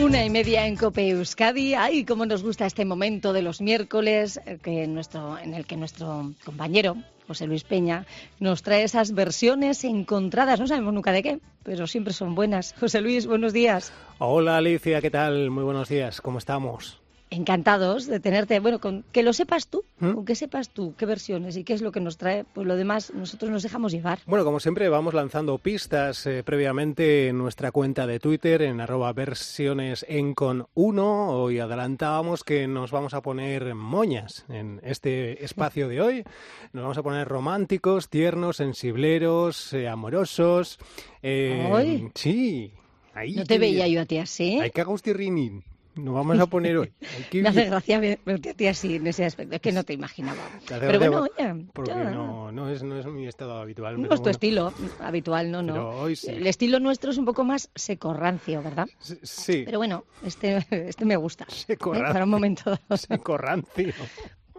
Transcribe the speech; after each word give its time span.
Una 0.00 0.24
y 0.24 0.28
media 0.28 0.66
en 0.66 0.74
Cope 0.74 1.08
Euskadi. 1.08 1.74
Ay, 1.74 2.04
cómo 2.04 2.26
nos 2.26 2.42
gusta 2.42 2.66
este 2.66 2.84
momento 2.84 3.32
de 3.32 3.42
los 3.42 3.60
miércoles 3.60 4.40
eh, 4.44 4.58
que 4.60 4.88
nuestro, 4.88 5.38
en 5.38 5.54
el 5.54 5.66
que 5.66 5.76
nuestro 5.76 6.32
compañero 6.44 6.96
José 7.28 7.46
Luis 7.46 7.62
Peña 7.62 8.04
nos 8.40 8.64
trae 8.64 8.82
esas 8.82 9.14
versiones 9.14 9.84
encontradas. 9.84 10.58
No 10.58 10.66
sabemos 10.66 10.94
nunca 10.94 11.12
de 11.12 11.22
qué, 11.22 11.38
pero 11.62 11.86
siempre 11.86 12.12
son 12.12 12.34
buenas. 12.34 12.74
José 12.78 13.00
Luis, 13.00 13.26
buenos 13.26 13.52
días. 13.52 13.92
Hola 14.18 14.56
Alicia, 14.56 15.00
¿qué 15.00 15.10
tal? 15.10 15.50
Muy 15.50 15.62
buenos 15.62 15.88
días. 15.88 16.20
¿Cómo 16.20 16.38
estamos? 16.38 17.03
Encantados 17.34 18.06
de 18.06 18.20
tenerte. 18.20 18.60
Bueno, 18.60 18.80
con 18.80 19.04
que 19.12 19.22
lo 19.22 19.32
sepas 19.32 19.68
tú, 19.68 19.84
¿Mm? 19.98 20.12
con 20.12 20.24
que 20.24 20.34
sepas 20.34 20.70
tú 20.70 20.94
qué 20.96 21.06
versiones 21.06 21.56
y 21.56 21.64
qué 21.64 21.74
es 21.74 21.82
lo 21.82 21.92
que 21.92 22.00
nos 22.00 22.16
trae, 22.16 22.44
pues 22.44 22.66
lo 22.66 22.76
demás 22.76 23.12
nosotros 23.14 23.50
nos 23.50 23.62
dejamos 23.62 23.92
llevar. 23.92 24.18
Bueno, 24.26 24.44
como 24.44 24.60
siempre 24.60 24.88
vamos 24.88 25.14
lanzando 25.14 25.58
pistas 25.58 26.26
eh, 26.26 26.42
previamente 26.44 27.28
en 27.28 27.38
nuestra 27.38 27.72
cuenta 27.72 28.06
de 28.06 28.20
Twitter 28.20 28.62
en 28.62 28.80
arroba 28.80 29.12
versiones 29.12 30.04
en 30.08 30.34
con 30.34 30.66
uno. 30.74 31.30
Hoy 31.30 31.58
adelantábamos 31.58 32.44
que 32.44 32.66
nos 32.66 32.90
vamos 32.90 33.14
a 33.14 33.22
poner 33.22 33.74
moñas 33.74 34.44
en 34.48 34.80
este 34.82 35.44
espacio 35.44 35.88
de 35.88 36.00
hoy. 36.00 36.24
Nos 36.72 36.82
vamos 36.82 36.98
a 36.98 37.02
poner 37.02 37.28
románticos, 37.28 38.08
tiernos, 38.08 38.56
sensibleros, 38.56 39.72
eh, 39.72 39.88
amorosos. 39.88 40.78
Eh, 41.22 41.68
¿Hoy? 41.70 42.10
Sí. 42.14 42.72
Ahí 43.14 43.34
No 43.34 43.44
te 43.44 43.58
veía 43.58 43.86
yo 43.86 44.00
a 44.00 44.06
ti 44.06 44.18
así. 44.18 44.58
Hay 44.60 44.70
que 44.70 44.80
agustirrini. 44.80 45.62
Nos 45.96 46.14
vamos 46.14 46.38
a 46.40 46.46
poner 46.46 46.76
hoy. 46.76 46.92
Me 47.32 47.48
hace 47.48 47.66
gracia 47.66 47.98
ver- 48.00 48.18
verte 48.24 48.50
a 48.50 48.54
ti 48.54 48.66
así 48.66 48.96
en 48.96 49.06
ese 49.06 49.24
aspecto. 49.24 49.54
Es 49.54 49.60
que 49.60 49.72
no 49.72 49.84
te 49.84 49.92
imaginaba. 49.92 50.40
Pero 50.68 50.98
bueno, 50.98 51.22
oye, 51.22 51.66
Porque 51.72 51.90
ya. 51.92 52.10
no, 52.10 52.50
no, 52.50 52.68
es, 52.68 52.82
no 52.82 52.98
es 52.98 53.06
mi 53.06 53.26
estado 53.26 53.58
habitual. 53.58 53.96
No 53.96 54.02
pero 54.02 54.14
es 54.14 54.20
tu 54.20 54.24
bueno. 54.24 54.30
estilo 54.32 54.72
habitual, 55.00 55.50
no, 55.50 55.62
no. 55.62 55.72
Pero 55.74 56.00
hoy 56.00 56.16
sí. 56.16 56.30
El 56.30 56.46
estilo 56.46 56.80
nuestro 56.80 57.10
es 57.12 57.18
un 57.18 57.24
poco 57.24 57.44
más 57.44 57.70
seco-rancio, 57.74 58.62
¿verdad? 58.62 58.86
Sí, 59.22 59.62
Pero 59.64 59.78
bueno, 59.78 60.04
este, 60.24 60.66
este 60.88 61.04
me 61.04 61.16
gusta. 61.16 61.44
¿eh? 61.44 61.52
Seco-rancio. 61.52 62.12
Para 62.12 62.24
un 62.24 62.30
momento 62.30 62.70
dado. 62.70 62.96
seco 62.96 63.36
rancio. 63.38 63.92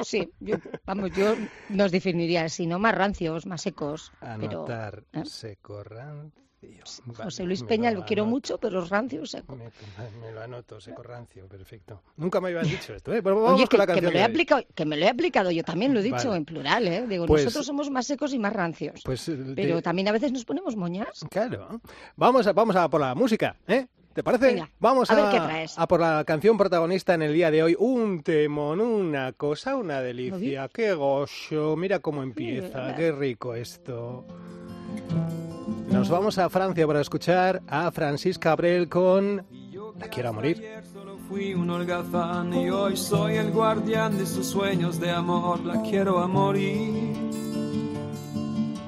Sí, 0.01 0.29
yo, 0.41 0.57
vamos, 0.85 1.11
yo 1.17 1.35
nos 1.69 1.91
definiría 1.91 2.43
así, 2.43 2.67
¿no? 2.67 2.79
Más 2.79 2.93
rancios, 2.95 3.45
más 3.45 3.61
secos. 3.61 4.11
Pero 4.19 4.65
Anotar 4.65 5.03
¿eh? 5.13 5.23
seco 5.25 5.83
rancio. 5.83 6.44
Vale, 7.05 7.23
José 7.25 7.43
Luis 7.43 7.61
Peña 7.63 7.91
lo 7.91 8.05
quiero 8.05 8.23
anoto. 8.23 8.35
mucho, 8.35 8.57
pero 8.57 8.79
los 8.79 8.89
rancios 8.89 9.29
secos. 9.31 9.55
Me, 9.57 9.65
me 10.21 10.31
lo 10.31 10.41
anoto, 10.41 10.79
seco 10.81 11.03
rancio, 11.03 11.47
perfecto. 11.47 12.01
Nunca 12.17 12.41
me 12.41 12.49
habían 12.49 12.63
dicho 12.87 12.93
esto, 12.95 13.13
¿eh? 13.13 13.21
Vamos 13.21 13.51
Oye, 13.53 13.67
con 13.67 13.77
la 13.79 13.85
que, 13.85 13.93
que 13.93 14.01
canción 14.01 14.13
me 14.13 14.13
lo 14.13 14.19
he 14.19 14.23
aplicado, 14.23 14.63
que 14.73 14.85
me 14.85 14.97
lo 14.97 15.05
he 15.05 15.09
aplicado 15.09 15.51
yo 15.51 15.63
también, 15.63 15.93
lo 15.93 15.99
he 15.99 16.03
dicho 16.03 16.15
Vale. 16.29 16.37
en 16.37 16.45
plural, 16.45 16.87
¿eh? 16.87 17.05
Digo, 17.07 17.25
Pues- 17.27 17.43
nosotros 17.45 17.65
somos 17.65 17.89
más 17.91 18.07
secos 18.07 18.33
y 18.33 18.39
más 18.39 18.53
rancios. 18.53 19.01
Pues, 19.05 19.27
eh, 19.29 19.37
pero 19.55 19.75
de- 19.75 19.81
también 19.81 20.07
a 20.07 20.11
veces 20.11 20.31
nos 20.31 20.43
ponemos 20.45 20.75
moñas. 20.75 21.25
Claro. 21.29 21.79
Vamos 22.15 22.47
a, 22.47 22.53
vamos 22.53 22.75
a 22.75 22.89
por 22.89 23.01
la 23.01 23.13
música, 23.13 23.55
¿eh? 23.67 23.85
¿Te 24.13 24.23
parece? 24.23 24.45
Venga, 24.47 24.69
Vamos 24.79 25.11
a 25.11 25.13
a, 25.13 25.15
ver 25.29 25.31
qué 25.41 25.45
traes. 25.45 25.77
a 25.77 25.87
por 25.89 25.99
la 25.99 26.23
canción 26.25 26.57
protagonista 26.57 27.13
en 27.15 27.21
el 27.23 27.33
día 27.33 27.51
de 27.51 27.61
hoy. 27.63 27.75
Un 27.77 28.23
temón, 28.23 28.79
una 28.79 29.33
cosa, 29.33 29.75
una 29.75 30.01
delicia. 30.01 30.69
Qué 30.69 30.93
gozo. 30.93 31.75
Mira 31.75 31.99
cómo 31.99 32.23
empieza. 32.23 32.95
Qué 32.95 33.11
rico 33.11 33.53
esto. 33.55 34.25
Nos 35.95 36.09
vamos 36.09 36.37
a 36.37 36.49
Francia 36.49 36.85
para 36.85 36.99
escuchar 36.99 37.63
a 37.69 37.89
Francisca 37.89 38.51
Abrel 38.51 38.89
con 38.89 39.45
La 39.97 40.09
quiero 40.09 40.27
a 40.27 40.31
morir. 40.33 40.61
Solo 40.91 41.17
fui 41.29 41.53
un 41.53 41.69
holgazán 41.69 42.53
y 42.53 42.69
hoy 42.69 42.97
soy 42.97 43.35
el 43.37 43.51
guardián 43.51 44.17
de 44.17 44.25
sus 44.25 44.45
sueños 44.45 44.99
de 44.99 45.09
amor. 45.11 45.61
La 45.61 45.81
quiero 45.83 46.19
a 46.19 46.27
morir. 46.27 47.15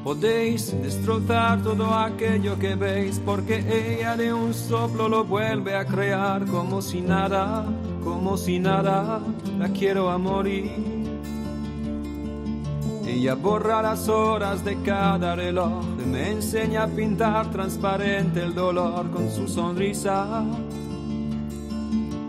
Podéis 0.03 0.75
destrozar 0.81 1.63
todo 1.63 1.93
aquello 1.93 2.59
que 2.59 2.75
veis 2.75 3.21
porque 3.25 3.55
ella 3.55 4.17
de 4.17 4.33
un 4.33 4.53
soplo 4.53 5.07
lo 5.07 5.23
vuelve 5.23 5.75
a 5.75 5.85
crear 5.85 6.45
como 6.45 6.81
si 6.81 6.99
nada, 6.99 7.65
como 8.03 8.35
si 8.35 8.59
nada. 8.59 9.21
La 9.57 9.69
quiero 9.69 10.09
a 10.09 10.17
morir. 10.17 10.96
Ella 13.17 13.33
borra 13.33 13.81
las 13.81 14.07
horas 14.09 14.63
de 14.63 14.79
cada 14.83 15.35
reloj, 15.35 15.83
me 16.05 16.33
enseña 16.33 16.83
a 16.83 16.87
pintar 16.87 17.49
transparente 17.49 18.43
el 18.43 18.53
dolor 18.53 19.09
con 19.09 19.31
su 19.31 19.47
sonrisa. 19.47 20.45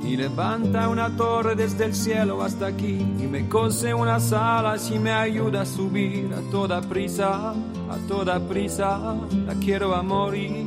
Y 0.02 0.16
levanta 0.16 0.88
una 0.88 1.14
torre 1.14 1.54
desde 1.56 1.84
el 1.84 1.94
cielo 1.94 2.42
hasta 2.42 2.68
aquí 2.68 3.06
y 3.20 3.26
me 3.26 3.50
cose 3.50 3.92
unas 3.92 4.32
alas 4.32 4.90
y 4.90 4.98
me 4.98 5.12
ayuda 5.12 5.60
a 5.60 5.66
subir 5.66 6.32
a 6.32 6.40
toda 6.50 6.80
prisa, 6.80 7.50
a 7.50 7.96
toda 8.08 8.40
prisa. 8.40 9.14
La 9.44 9.52
quiero 9.56 9.94
a 9.94 10.02
morir. 10.02 10.66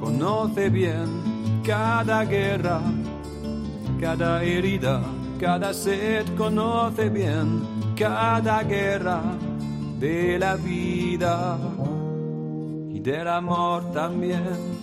Conoce 0.00 0.68
bien 0.68 1.62
cada 1.64 2.24
guerra, 2.24 2.80
cada 4.00 4.42
herida, 4.42 5.00
cada 5.38 5.72
sed 5.74 6.24
conoce 6.36 7.08
bien 7.08 7.62
cada 7.96 8.62
guerra 8.62 9.22
de 9.98 10.38
la 10.38 10.56
vida 10.56 11.58
y 12.90 13.00
del 13.00 13.28
amor 13.28 13.92
también. 13.92 14.76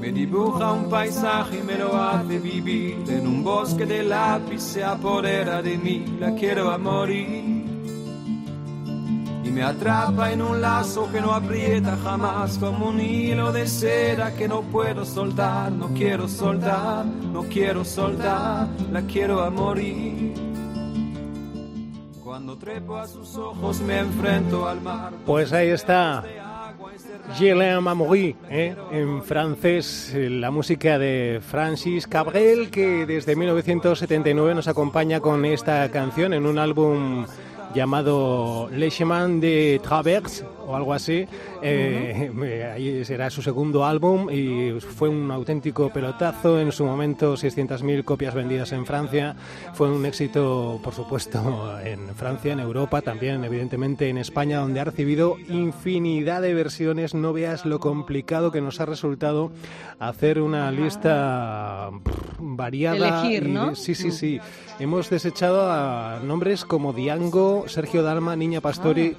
Me 0.00 0.12
dibuja 0.12 0.72
un 0.72 0.88
paisaje 0.88 1.58
y 1.58 1.62
me 1.62 1.76
lo 1.76 1.94
hace 1.94 2.38
vivir. 2.38 2.96
En 3.08 3.26
un 3.26 3.44
bosque 3.44 3.84
de 3.84 4.02
lápiz 4.02 4.60
se 4.60 4.82
apodera 4.82 5.62
de 5.62 5.76
mí, 5.76 6.04
la 6.18 6.34
quiero 6.34 6.70
a 6.70 6.78
morir 6.78 7.59
me 9.60 9.66
atrapa 9.66 10.32
en 10.32 10.40
un 10.40 10.58
lazo 10.58 11.06
que 11.12 11.20
no 11.20 11.34
aprieta 11.34 11.94
jamás, 12.02 12.56
como 12.56 12.88
un 12.88 12.98
hilo 12.98 13.52
de 13.52 13.66
seda 13.66 14.34
que 14.34 14.48
no 14.48 14.62
puedo 14.62 15.04
soltar, 15.04 15.70
no 15.70 15.88
quiero 15.88 16.28
soltar, 16.28 17.04
no 17.04 17.42
quiero 17.42 17.84
soltar, 17.84 18.68
la 18.90 19.02
quiero 19.02 19.42
a 19.42 19.50
morir. 19.50 20.32
Cuando 22.24 22.56
trepo 22.56 22.96
a 22.96 23.06
sus 23.06 23.36
ojos 23.36 23.82
me 23.82 23.98
enfrento 23.98 24.66
al 24.66 24.80
mar. 24.80 25.12
Pues 25.26 25.52
ahí 25.52 25.68
está. 25.68 26.24
À 27.30 27.94
mourir, 27.94 28.36
¿eh? 28.48 28.74
en 28.92 29.22
francés, 29.22 30.12
eh, 30.14 30.30
la 30.30 30.50
música 30.50 30.98
de 30.98 31.40
Francis 31.42 32.06
Cabrel, 32.06 32.70
que 32.70 33.04
desde 33.04 33.36
1979 33.36 34.54
nos 34.54 34.68
acompaña 34.68 35.20
con 35.20 35.44
esta 35.44 35.88
canción 35.90 36.32
en 36.32 36.46
un 36.46 36.58
álbum 36.58 37.26
llamado 37.74 38.68
Le 38.72 38.90
Chemin 38.90 39.40
de 39.40 39.80
Travers 39.82 40.44
o 40.66 40.76
algo 40.76 40.92
así. 40.92 41.26
Eh, 41.62 42.30
eh, 42.42 42.70
ahí 42.74 43.04
será 43.04 43.28
su 43.30 43.42
segundo 43.42 43.84
álbum 43.84 44.28
y 44.30 44.78
fue 44.80 45.08
un 45.08 45.30
auténtico 45.30 45.90
pelotazo. 45.90 46.60
En 46.60 46.72
su 46.72 46.84
momento, 46.84 47.34
600.000 47.34 48.04
copias 48.04 48.34
vendidas 48.34 48.72
en 48.72 48.86
Francia. 48.86 49.36
Fue 49.74 49.90
un 49.90 50.04
éxito, 50.06 50.80
por 50.82 50.94
supuesto, 50.94 51.78
en 51.84 52.14
Francia, 52.14 52.52
en 52.52 52.60
Europa, 52.60 53.02
también 53.02 53.44
evidentemente 53.44 54.08
en 54.08 54.18
España, 54.18 54.58
donde 54.60 54.80
ha 54.80 54.84
recibido 54.84 55.36
infinidad 55.48 56.42
de 56.42 56.54
versiones. 56.54 57.14
No 57.14 57.32
veas 57.32 57.64
lo 57.66 57.78
complicado 57.80 58.50
que 58.52 58.60
nos 58.60 58.80
ha 58.80 58.86
resultado 58.86 59.50
hacer 59.98 60.40
una 60.40 60.70
lista 60.70 61.90
pff, 62.04 62.14
variada. 62.38 63.22
Elegir, 63.22 63.46
y- 63.48 63.52
¿no? 63.52 63.74
Sí, 63.74 63.94
sí, 63.94 64.10
sí. 64.10 64.40
Hemos 64.78 65.10
desechado 65.10 65.70
a 65.70 66.20
nombres 66.24 66.64
como 66.64 66.92
Diango, 66.94 67.59
Sergio 67.68 68.02
Dalma, 68.02 68.36
Niña 68.36 68.60
Pastori. 68.60 69.16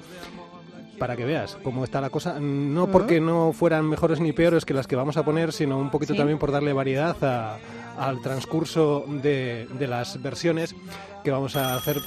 Para 0.98 1.16
que 1.16 1.24
veas 1.24 1.56
cómo 1.64 1.82
está 1.82 2.00
la 2.00 2.10
cosa, 2.10 2.38
no 2.38 2.86
porque 2.86 3.20
no 3.20 3.52
fueran 3.52 3.88
mejores 3.88 4.20
ni 4.20 4.32
peores 4.32 4.64
que 4.64 4.72
las 4.72 4.86
que 4.86 4.94
vamos 4.94 5.16
a 5.16 5.24
poner, 5.24 5.52
sino 5.52 5.76
un 5.78 5.90
poquito 5.90 6.12
Sí. 6.12 6.18
también 6.18 6.38
por 6.38 6.52
darle 6.52 6.72
variedad 6.72 7.16
a- 7.24 7.58
al 7.98 8.20
transcurso 8.22 9.04
de, 9.08 9.66
de 9.78 9.86
las 9.88 10.22
versiones 10.22 10.76
que 11.24 11.30
vamos 11.32 11.56
a 11.56 11.74
hacer. 11.74 12.00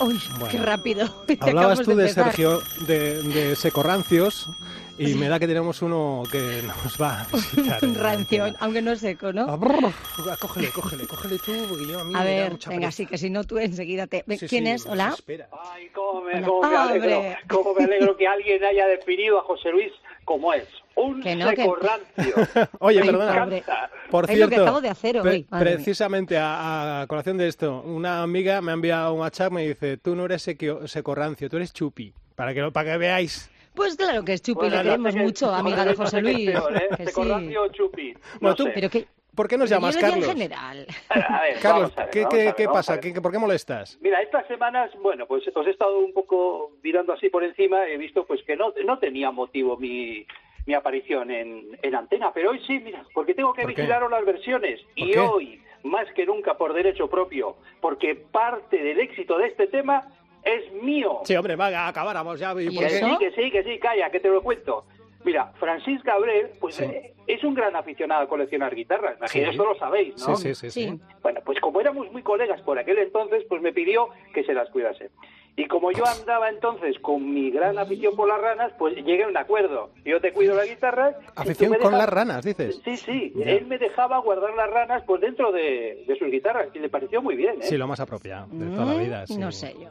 Uy, 0.00 0.20
Bueno. 0.38 0.48
qué 0.50 0.58
rápido. 0.58 1.24
Hablabas 1.40 1.80
tú 1.82 1.94
de. 1.94 2.08
Sergio, 2.10 2.60
de, 2.86 3.22
de 3.22 3.56
Secorrancios, 3.56 4.50
y 4.98 5.14
me 5.14 5.28
da 5.28 5.38
que 5.38 5.46
tenemos 5.46 5.82
uno 5.82 6.22
que 6.30 6.62
nos 6.62 7.00
va 7.00 7.22
a 7.22 7.26
visitar. 7.36 7.82
la 7.82 8.02
rancio, 8.02 8.44
aunque 8.60 8.82
no 8.82 8.94
seco, 8.96 9.28
Ah, 9.28 9.32
¿no? 9.32 9.58
brr, 9.58 9.92
Cógele, 10.38 10.68
cógele, 10.70 11.06
cógele 11.06 11.38
tú, 11.38 11.52
porque 11.68 11.86
yo 11.86 12.00
a 12.00 12.04
mí 12.04 12.14
A 12.14 12.18
me 12.20 12.24
da 12.36 12.42
ver, 12.42 12.52
mucha 12.52 12.70
venga, 12.70 12.90
sí, 12.92 13.06
que 13.06 13.18
si 13.18 13.30
no 13.30 13.44
tú 13.44 13.58
enseguida 13.58 14.06
te... 14.06 14.24
Sí, 14.38 14.46
¿Quién 14.48 14.64
sí, 14.66 14.70
es? 14.70 14.82
se 14.82 14.90
Hola. 14.90 15.12
espera. 15.16 15.48
Ay, 15.72 15.88
cómo 15.94 16.22
me, 16.22 16.34
Hola. 16.34 16.46
cómo 16.46 16.68
me 16.70 16.76
alegro, 16.76 17.22
cómo 17.48 17.74
me 17.74 17.84
alegro 17.84 18.16
que 18.18 18.26
alguien 18.28 18.62
haya 18.64 18.86
definido 18.86 19.38
a 19.38 19.42
José 19.42 19.70
Luis 19.70 19.92
como 20.24 20.52
es. 20.52 20.66
Un 20.96 21.20
Que 21.22 21.34
no, 21.34 21.50
que- 21.50 21.56
seco 21.56 21.76
rancio. 21.76 22.68
Oye, 22.78 23.00
Ay, 23.00 23.06
perdona. 23.08 23.44
pobre. 23.44 23.64
Por 24.10 24.24
Es 24.30 24.30
lo 24.30 24.46
cierto, 24.46 24.54
que 24.54 24.62
acabo 24.62 24.80
de 24.80 24.88
hacer 24.90 25.18
hoy, 25.20 25.44
precisamente 25.58 26.38
a, 26.38 27.00
a 27.02 27.06
colación 27.08 27.36
de 27.36 27.48
esto, 27.48 27.82
una 27.82 28.22
amiga 28.22 28.60
me 28.60 28.70
ha 28.70 28.74
enviado 28.74 29.12
un 29.12 29.20
WhatsApp 29.20 29.52
me 29.52 29.66
dice, 29.66 29.96
tú 29.96 30.14
no 30.14 30.26
eres 30.26 30.42
secorrancio, 30.86 31.50
tú 31.50 31.56
eres 31.56 31.72
chupi, 31.72 32.14
para 32.36 32.54
que, 32.54 32.60
lo- 32.60 32.72
para 32.72 32.92
que 32.92 32.98
veáis. 32.98 33.50
Pues 33.74 33.96
claro 33.96 34.24
que 34.24 34.34
es 34.34 34.42
Chupi, 34.42 34.60
Bueno, 34.60 34.76
le 34.76 34.76
no 34.78 34.82
queremos 34.90 35.12
sé 35.12 35.18
mucho, 35.20 35.46
no 35.46 35.54
amiga 35.54 35.84
de 35.84 35.90
no 35.92 35.96
José 35.96 36.20
Luis. 36.22 36.50
peor, 36.50 36.76
¿eh? 36.76 36.88
que 36.96 37.04
Seco 37.06 37.24
sí. 37.24 37.54
chupi. 37.72 38.12
No 38.14 38.20
Bueno, 38.40 38.56
tú- 38.56 38.64
sé. 38.64 38.70
Pero 38.74 38.90
que... 38.90 39.06
¿Por 39.34 39.48
qué 39.48 39.58
nos 39.58 39.68
llamas, 39.68 39.96
yo 39.96 40.00
lo 40.00 40.06
digo 40.06 40.12
Carlos? 40.20 40.28
en 40.28 40.34
general. 40.42 40.86
A 41.08 41.42
ver, 41.42 41.58
Carlos, 41.60 41.92
a 41.96 42.02
ver, 42.02 42.10
¿qué, 42.10 42.24
qué- 42.30 42.40
a 42.42 42.44
ver, 42.44 42.54
qué 42.54 42.64
pasa? 42.68 43.00
¿Qué- 43.00 43.20
¿Por 43.20 43.32
qué 43.32 43.38
molestas? 43.38 43.98
Mira, 44.00 44.22
estas 44.22 44.46
semanas, 44.46 44.92
bueno, 45.02 45.26
pues 45.26 45.42
os 45.52 45.66
he 45.66 45.70
estado 45.70 45.98
un 45.98 46.12
poco 46.12 46.70
mirando 46.84 47.12
así 47.12 47.30
por 47.30 47.42
encima, 47.42 47.84
he 47.88 47.96
visto 47.96 48.24
pues 48.26 48.44
que 48.44 48.54
no, 48.54 48.72
no 48.84 49.00
tenía 49.00 49.32
motivo 49.32 49.76
mi, 49.76 50.24
mi 50.66 50.74
aparición 50.74 51.32
en, 51.32 51.76
en 51.82 51.94
antena, 51.96 52.32
pero 52.32 52.52
hoy 52.52 52.60
sí, 52.64 52.78
mira, 52.78 53.04
porque 53.12 53.34
tengo 53.34 53.52
que 53.54 53.66
vigilaros 53.66 54.08
las 54.08 54.24
versiones 54.24 54.80
¿Por 54.96 55.08
y 55.08 55.10
qué? 55.10 55.18
hoy, 55.18 55.60
más 55.82 56.06
que 56.14 56.26
nunca 56.26 56.56
por 56.56 56.72
derecho 56.72 57.10
propio, 57.10 57.56
porque 57.80 58.14
parte 58.14 58.76
del 58.80 59.00
éxito 59.00 59.36
de 59.36 59.48
este 59.48 59.66
tema 59.66 60.06
es 60.44 60.72
mío. 60.82 61.20
Sí, 61.24 61.34
hombre, 61.36 61.56
va, 61.56 61.88
acabáramos 61.88 62.38
ya. 62.38 62.52
¿y 62.60 62.66
¿Y 62.68 62.74
por 62.76 62.84
Que 62.84 62.90
sí, 62.90 63.16
que 63.18 63.30
sí, 63.32 63.50
que 63.50 63.64
sí, 63.64 63.78
calla, 63.78 64.10
que 64.10 64.20
te 64.20 64.28
lo 64.28 64.42
cuento. 64.42 64.84
Mira, 65.24 65.52
Francis 65.58 66.02
Gabriel, 66.02 66.50
pues 66.60 66.74
Sí. 66.74 66.84
eh, 66.84 67.14
es 67.26 67.42
un 67.44 67.54
gran 67.54 67.74
aficionado 67.74 68.24
a 68.24 68.28
coleccionar 68.28 68.74
guitarras, 68.74 69.16
imagino, 69.16 69.48
Sí. 69.48 69.54
eso 69.54 69.64
lo 69.64 69.74
sabéis, 69.78 70.28
¿no? 70.28 70.36
Sí, 70.36 70.54
sí, 70.54 70.70
sí. 70.70 71.00
Bueno, 71.22 71.40
pues 71.46 71.58
como 71.60 71.80
éramos 71.80 72.12
muy 72.12 72.22
colegas 72.22 72.60
por 72.60 72.78
aquel 72.78 72.98
entonces, 72.98 73.42
pues 73.48 73.62
me 73.62 73.72
pidió 73.72 74.08
que 74.34 74.44
se 74.44 74.52
las 74.52 74.68
cuidase. 74.68 75.08
Y 75.56 75.66
como 75.66 75.92
yo 75.92 76.04
andaba 76.04 76.50
entonces 76.50 76.98
con 76.98 77.32
mi 77.32 77.50
gran 77.50 77.78
afición 77.78 78.14
por 78.16 78.28
las 78.28 78.38
ranas, 78.40 78.72
pues 78.78 78.96
llegué 78.96 79.22
a 79.24 79.28
un 79.28 79.36
acuerdo. 79.38 79.90
Yo 80.04 80.20
te 80.20 80.32
cuido 80.32 80.54
la 80.56 80.66
guitarra. 80.66 81.12
y 81.18 81.24
tú 81.24 81.32
Afición 81.36 81.70
con 81.74 81.92
dejas- 81.92 81.98
las 81.98 82.08
ranas, 82.10 82.44
dices. 82.44 82.82
Sí, 82.84 82.96
sí. 82.98 83.32
Él 83.46 83.64
me 83.66 83.78
dejaba 83.78 84.18
guardar 84.18 84.52
las 84.54 84.68
ranas 84.68 85.04
pues 85.06 85.22
dentro 85.22 85.52
de, 85.52 86.04
de 86.06 86.16
sus 86.18 86.28
guitarras 86.28 86.68
y 86.74 86.80
le 86.80 86.88
pareció 86.90 87.22
muy 87.22 87.36
bien, 87.36 87.54
¿eh? 87.60 87.62
Sí, 87.62 87.78
lo 87.78 87.86
más 87.86 88.00
apropiado 88.00 88.48
de 88.50 88.66
toda 88.74 88.84
la 88.84 88.94
Mm, 88.94 88.98
vida. 89.04 89.26
sí. 89.26 89.38
No 89.38 89.50
sé 89.52 89.74
yo. 89.80 89.88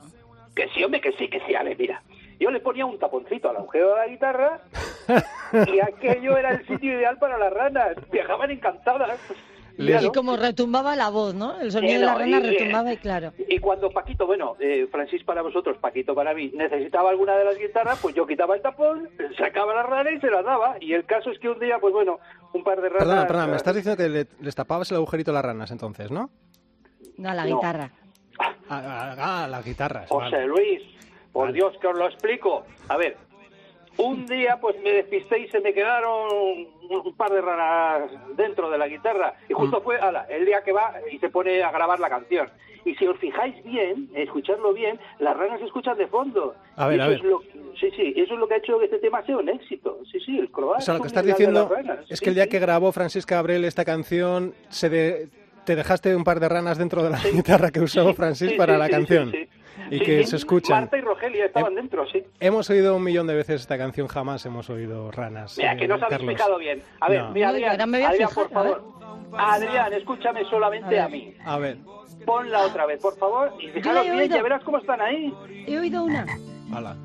Que 0.55 0.67
sí, 0.69 0.83
hombre, 0.83 1.01
que 1.01 1.11
sí, 1.13 1.27
que 1.29 1.39
sí. 1.47 1.55
A 1.55 1.63
ver, 1.63 1.77
mira. 1.77 2.01
Yo 2.39 2.50
le 2.51 2.59
ponía 2.59 2.85
un 2.85 2.97
taponcito 3.00 3.50
al 3.50 3.57
agujero 3.57 3.91
de 3.91 3.95
la 3.95 4.07
guitarra 4.07 4.61
y 5.71 5.79
aquello 5.79 6.35
era 6.38 6.50
el 6.51 6.67
sitio 6.67 6.94
ideal 6.97 7.17
para 7.17 7.38
las 7.38 7.53
ranas. 7.53 7.95
Viajaban 8.11 8.51
encantadas. 8.51 9.19
Claro. 9.77 10.07
Y 10.07 10.11
como 10.11 10.35
retumbaba 10.38 10.95
la 10.95 11.09
voz, 11.09 11.33
¿no? 11.33 11.59
El 11.59 11.71
sonido 11.71 11.94
Sí, 11.94 12.00
de 12.00 12.05
la 12.05 12.11
no, 12.13 12.19
rana 12.19 12.39
y- 12.39 12.44
retumbaba 12.44 12.94
y 12.94 12.97
claro. 12.97 13.33
Y 13.47 13.57
cuando 13.59 13.89
Paquito, 13.89 14.27
bueno, 14.27 14.55
eh, 14.59 14.88
Francis 14.91 15.23
para 15.23 15.41
vosotros, 15.41 15.77
Paquito 15.79 16.13
para 16.13 16.33
mí, 16.35 16.51
necesitaba 16.53 17.09
alguna 17.09 17.35
de 17.38 17.45
las 17.45 17.57
guitarras, 17.57 17.99
pues 18.01 18.13
yo 18.13 18.27
quitaba 18.27 18.56
el 18.56 18.61
tapón, 18.61 19.09
sacaba 19.38 19.73
la 19.73 19.83
rana 19.83 20.11
y 20.11 20.19
se 20.19 20.29
la 20.29 20.44
daba. 20.44 20.75
Y 20.79 20.94
el 20.94 21.06
caso 21.06 21.31
es 21.31 21.39
que 21.39 21.49
un 21.49 21.59
día, 21.59 21.79
pues 21.79 21.91
bueno, 21.94 22.19
un 22.53 22.63
par 22.63 22.81
de 22.81 22.89
ranas... 22.89 22.99
Perdona, 23.07 23.27
perdona, 23.27 23.47
me 23.47 23.56
estás 23.57 23.75
diciendo 23.75 23.97
que 24.03 24.09
le- 24.09 24.27
les 24.41 24.53
tapabas 24.56 24.91
el 24.91 24.97
agujerito 24.97 25.31
a 25.31 25.35
las 25.35 25.45
ranas 25.45 25.71
entonces, 25.71 26.11
¿no? 26.11 26.29
No, 27.17 27.29
a 27.29 27.33
la 27.33 27.45
No. 27.45 27.56
guitarra. 27.56 27.89
Ah, 28.81 29.47
las 29.49 29.63
guitarras. 29.65 30.09
José 30.09 30.31
vale. 30.35 30.47
Luis, 30.47 30.81
por 31.31 31.45
Vale. 31.47 31.53
Dios 31.53 31.73
que 31.79 31.87
os 31.87 31.97
lo 31.97 32.05
explico. 32.07 32.65
A 32.89 32.97
ver, 32.97 33.17
un 33.97 34.25
día 34.25 34.57
pues 34.59 34.75
me 34.83 34.91
despisté 34.91 35.39
y 35.39 35.47
se 35.49 35.59
me 35.59 35.73
quedaron 35.73 36.67
un 36.89 37.13
par 37.15 37.31
de 37.31 37.41
ranas 37.41 38.09
dentro 38.35 38.69
de 38.69 38.77
la 38.77 38.87
guitarra. 38.87 39.35
Y 39.49 39.53
justo 39.53 39.79
Mm. 39.79 39.83
fue 39.83 39.97
ala, 39.99 40.25
el 40.29 40.45
día 40.45 40.61
que 40.63 40.71
va 40.71 40.93
y 41.11 41.19
se 41.19 41.29
pone 41.29 41.61
a 41.63 41.71
grabar 41.71 41.99
la 41.99 42.09
canción. 42.09 42.49
Y 42.85 42.95
si 42.95 43.07
os 43.07 43.17
fijáis 43.17 43.63
bien, 43.63 44.09
escucharlo 44.13 44.73
bien, 44.73 44.99
las 45.19 45.37
ranas 45.37 45.59
se 45.59 45.65
escuchan 45.67 45.97
de 45.97 46.07
fondo. 46.07 46.53
A 46.75 46.87
ver, 46.87 46.97
Y 46.97 47.01
a 47.01 47.03
eso 47.05 47.09
ver. 47.11 47.17
es 47.19 47.23
lo- 47.23 47.41
sí, 47.79 47.89
sí, 47.95 48.13
eso 48.17 48.33
es 48.33 48.39
lo 48.39 48.47
que 48.47 48.55
ha 48.55 48.57
hecho 48.57 48.77
que 48.77 48.85
este 48.85 48.99
tema 48.99 49.25
sea 49.25 49.37
un 49.37 49.47
éxito. 49.47 49.99
Sí, 50.11 50.19
sí, 50.19 50.37
el 50.37 50.51
croar 50.51 50.79
O 50.79 50.81
sea, 50.81 50.95
lo 50.95 50.99
que 50.99 51.07
es 51.07 51.13
estás 51.13 51.25
diciendo 51.25 51.69
ranas. 51.69 51.99
es 52.09 52.19
Sí, 52.19 52.23
que 52.25 52.29
el 52.31 52.35
día 52.35 52.43
sí. 52.43 52.49
que 52.49 52.59
grabó 52.59 52.91
Francisca 52.91 53.39
Abrel 53.39 53.63
esta 53.63 53.85
canción, 53.85 54.53
se 54.69 54.89
de- 54.89 55.29
te 55.65 55.75
dejaste 55.75 56.15
un 56.15 56.24
par 56.24 56.39
de 56.39 56.50
ranas 56.50 56.77
dentro 56.77 57.04
de 57.04 57.10
la 57.10 57.19
guitarra 57.33 57.71
que 57.71 57.80
usó 57.81 58.13
Francis 58.13 58.51
Sí, 58.51 58.57
para 58.57 58.74
sí, 58.74 58.80
la 58.80 58.86
sí, 58.86 58.92
canción. 58.92 59.31
sí, 59.31 59.38
sí. 59.38 59.50
Y 59.89 59.98
Sí, 60.00 60.06
que 60.06 60.24
sí. 60.24 60.30
se 60.30 60.36
escuchan. 60.38 60.81
Marta 60.81 60.98
y 60.98 61.01
Rogelia 61.01 61.45
estaban 61.45 61.74
Eh, 61.74 61.75
dentro, 61.77 62.06
sí. 62.10 62.24
Hemos 62.39 62.69
oído 62.69 62.95
un 62.95 63.04
millón 63.04 63.25
de 63.27 63.33
veces 63.36 63.62
esta 63.62 63.77
canción, 63.77 64.07
jamás 64.07 64.45
hemos 64.45 64.69
oído 64.69 65.12
ranas. 65.12 65.57
Mira, 65.57 65.74
eh, 65.74 65.77
que 65.77 65.88
no 65.88 65.95
habéis 65.95 66.10
Carlos. 66.10 66.36
fijado 66.36 66.57
bien. 66.60 66.81
A 67.01 67.10
ver, 67.10 67.21
No. 67.24 67.31
mira, 67.31 67.48
No, 67.48 67.54
Adrián, 67.54 67.71
ahora 67.71 67.86
me 67.88 67.98
voy 67.98 68.06
a 68.06 68.10
Adrián, 68.10 68.30
fijar, 68.30 68.44
por 68.45 68.54
favor. 68.54 68.83
Adrián, 69.38 69.94
escúchame 69.94 70.44
solamente 70.45 71.00
A 71.00 71.06
a, 71.06 71.10
mí. 71.10 71.33
A 71.44 71.57
ver, 71.57 71.77
Ponla 72.25 72.62
otra 72.62 72.86
vez, 72.86 73.01
por 73.01 73.18
favor. 73.18 73.51
Y 73.59 73.68
fijaros 73.69 74.06
he 74.06 74.12
bien, 74.12 74.30
ya 74.30 74.42
verás 74.44 74.63
cómo 74.63 74.77
están 74.77 75.01
ahí. 75.01 75.33
He 75.68 75.77
oído 75.77 76.04
una. 76.06 76.25
hala. 76.74 76.95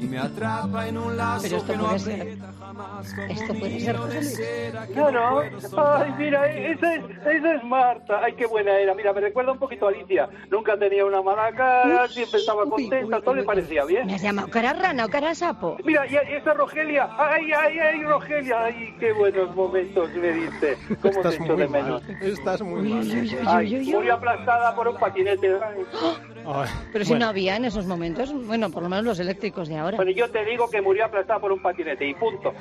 Y 0.00 0.04
me 0.06 0.18
atrapa 0.18 0.88
en 0.88 0.98
un 0.98 1.16
lazo 1.16 1.42
Pero 1.42 1.56
esto 1.58 1.72
que 1.72 1.78
no 1.78 1.84
puede 1.86 1.98
ser. 1.98 2.20
aprieta 2.20 2.52
jamás 2.58 3.14
como 3.14 3.26
Esto 3.28 3.54
puede 3.54 3.80
ser 3.80 4.72
de 4.72 4.92
Claro. 4.92 5.42
no. 5.42 5.82
Ay, 5.94 6.14
mira, 6.18 6.50
esa 6.52 6.94
es, 6.94 7.04
esa 7.26 7.54
es 7.54 7.64
Marta. 7.64 8.20
Ay, 8.24 8.34
qué 8.34 8.46
buena 8.46 8.76
era. 8.78 8.94
Mira, 8.94 9.12
me 9.12 9.20
recuerda 9.20 9.52
un 9.52 9.58
poquito 9.58 9.86
a 9.86 9.90
Alicia. 9.90 10.28
Nunca 10.50 10.76
tenía 10.78 11.04
una 11.04 11.22
mala 11.22 11.52
cara, 11.52 12.08
siempre 12.08 12.40
estaba 12.40 12.64
Uy, 12.64 12.70
contenta, 12.70 13.16
uy, 13.16 13.22
todo 13.22 13.30
uy, 13.32 13.36
le 13.36 13.40
uy. 13.42 13.46
parecía 13.46 13.84
bien. 13.84 14.06
¿Me 14.06 14.14
has 14.14 14.22
llamado 14.22 14.48
cara 14.48 14.72
rana 14.72 15.04
o 15.04 15.08
cara 15.08 15.34
sapo? 15.34 15.76
Mira, 15.84 16.06
y 16.06 16.16
esa 16.16 16.54
Rogelia. 16.54 17.08
Ay, 17.18 17.52
ay, 17.52 17.78
ay, 17.78 18.02
Rogelia. 18.02 18.64
Ay, 18.64 18.94
qué 18.98 19.12
buenos 19.12 19.54
momentos 19.54 20.10
me 20.14 20.32
diste. 20.32 20.76
¿Cómo 20.88 21.00
te 21.02 21.08
Estás 21.08 21.34
echo 21.34 21.44
muy 21.44 21.56
de 21.56 21.68
mal. 21.68 21.82
menos? 21.82 22.02
Estás 22.22 22.62
muy 22.62 22.80
Uy, 22.80 22.88
mal. 22.94 23.00
uy, 23.02 23.10
uy, 23.12 23.20
uy, 23.20 23.38
Ay, 23.46 23.66
uy, 23.66 23.80
uy, 23.80 23.92
murió 23.94 24.00
uy. 24.14 24.18
aplastada 24.18 24.74
por 24.74 24.88
un 24.88 24.96
patinete. 24.96 25.48
Ay. 25.62 25.84
Ay, 26.50 26.68
Pero 26.92 27.04
si 27.04 27.10
bueno, 27.10 27.26
no 27.26 27.30
había 27.30 27.56
en 27.56 27.66
esos 27.66 27.84
momentos, 27.84 28.32
bueno, 28.32 28.70
por 28.70 28.82
lo 28.82 28.88
menos 28.88 29.04
los 29.04 29.20
eléctricos 29.20 29.68
de 29.68 29.76
ahora. 29.76 29.96
Bueno, 29.96 30.12
yo 30.12 30.30
te 30.30 30.44
digo 30.46 30.70
que 30.70 30.80
murió 30.80 31.04
aplastada 31.04 31.38
por 31.38 31.52
un 31.52 31.60
patinete 31.60 32.08
y 32.08 32.14
punto. 32.14 32.54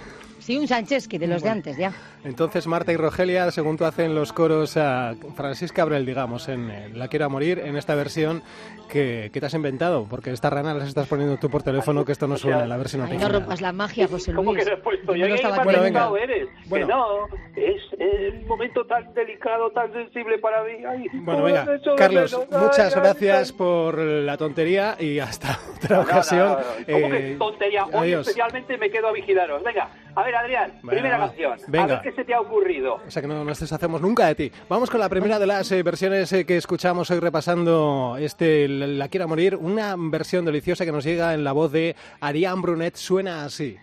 Sí, 0.47 0.57
un 0.57 0.65
Sanchesky 0.65 1.17
de 1.17 1.27
los 1.27 1.43
de 1.43 1.49
antes, 1.49 1.75
ya. 1.75 1.91
Entonces 2.23 2.67
Marta 2.67 2.93
y 2.93 2.95
Rogelia, 2.95 3.51
según 3.51 3.75
tú 3.75 3.83
hacen 3.83 4.15
los 4.15 4.31
coros 4.31 4.77
a 4.77 5.13
Francisca 5.35 5.81
Abrel, 5.81 6.05
digamos, 6.05 6.47
en 6.47 6.97
La 6.97 7.09
Quiero 7.09 7.25
a 7.25 7.29
Morir, 7.29 7.59
en 7.59 7.75
esta 7.75 7.95
versión 7.95 8.41
que, 8.89 9.29
que 9.33 9.41
te 9.41 9.45
has 9.45 9.53
inventado, 9.53 10.05
porque 10.09 10.31
esta 10.31 10.49
rana 10.49 10.73
las 10.73 10.87
estás 10.87 11.05
poniendo 11.07 11.35
tú 11.35 11.49
por 11.49 11.63
teléfono, 11.63 12.05
que 12.05 12.13
esto 12.13 12.27
no 12.27 12.37
suena 12.37 12.63
en 12.63 12.69
la 12.69 12.77
versión 12.77 13.01
Ay, 13.01 13.09
no 13.09 13.15
original. 13.15 13.41
rompas 13.41 13.59
la 13.59 13.73
magia, 13.73 14.07
José 14.07 14.31
Luis. 14.31 14.45
¿Cómo 14.45 14.57
que 14.57 14.63
no 14.63 14.71
he 14.71 14.77
puesto? 14.77 15.13
Yo 15.13 15.17
Yo 15.17 15.27
no 15.27 15.35
¿qué 15.35 15.41
estaba 15.41 15.63
Bueno, 15.65 15.81
venga. 15.81 16.09
eres? 16.23 16.47
Bueno. 16.67 16.87
Que 16.87 16.93
no, 16.93 17.25
es 17.57 17.81
eh, 17.99 18.39
un 18.41 18.47
momento 18.47 18.85
tan 18.85 19.13
delicado, 19.13 19.69
tan 19.71 19.91
sensible 19.91 20.37
para 20.39 20.63
mí. 20.63 20.71
Ay, 20.87 21.07
Bueno, 21.13 21.43
venga, 21.43 21.65
Carlos, 21.97 22.37
menos. 22.49 22.63
Muchas 22.63 22.95
ay, 22.95 23.01
gracias 23.01 23.51
ay. 23.51 23.57
por 23.57 23.97
la 23.99 24.37
tontería 24.37 24.95
y 24.97 25.19
hasta 25.19 25.59
otra 25.75 25.99
ocasión. 25.99 26.47
no, 26.47 26.55
no. 26.55 26.63
¿Cómo 26.93 27.09
que 27.09 27.31
Eh, 27.33 27.35
tontería? 27.37 27.83
Hoy 27.87 28.07
adiós. 28.13 28.21
especialmente 28.27 28.77
me 28.77 28.89
quedo 28.89 29.09
a 29.09 29.11
vigilaros. 29.11 29.61
Venga, 29.63 29.89
a 30.15 30.23
ver, 30.23 30.35
Adrián, 30.39 30.71
Venga, 30.81 30.91
primera 30.91 31.17
va. 31.17 31.27
canción. 31.27 31.57
Venga. 31.67 31.83
A 31.83 32.01
ver 32.01 32.01
qué 32.01 32.11
se 32.13 32.25
te 32.25 32.33
ha 32.33 32.41
ocurrido. 32.41 32.95
O 33.07 33.11
sea 33.11 33.21
que 33.21 33.27
no 33.27 33.43
nos 33.43 33.59
deshacemos 33.59 34.01
nunca 34.01 34.27
de 34.27 34.35
ti. 34.35 34.51
Vamos 34.69 34.89
con 34.89 34.99
la 34.99 35.09
primera 35.09 35.39
de 35.39 35.47
las 35.47 35.71
eh, 35.71 35.83
versiones 35.83 36.31
eh, 36.33 36.45
que 36.45 36.57
escuchamos 36.57 37.09
hoy 37.11 37.19
repasando 37.19 38.15
este 38.19 38.67
La 38.67 38.87
la 38.87 39.07
Quiero 39.09 39.25
a 39.25 39.27
Morir, 39.27 39.55
una 39.55 39.95
versión 39.97 40.45
deliciosa 40.45 40.85
que 40.85 40.91
nos 40.91 41.03
llega 41.03 41.33
en 41.33 41.43
la 41.43 41.51
voz 41.53 41.71
de 41.71 41.95
Ariane 42.21 42.61
Brunet, 42.61 42.95
suena 42.95 43.45
así. 43.45 43.77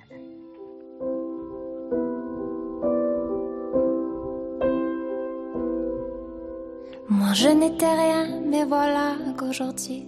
Moi 7.09 7.33
je 7.35 7.49
n'étais 7.49 7.95
rien, 8.05 8.41
mais 8.51 8.65
voilà 8.65 9.17
qu'aujourd'hui 9.39 10.07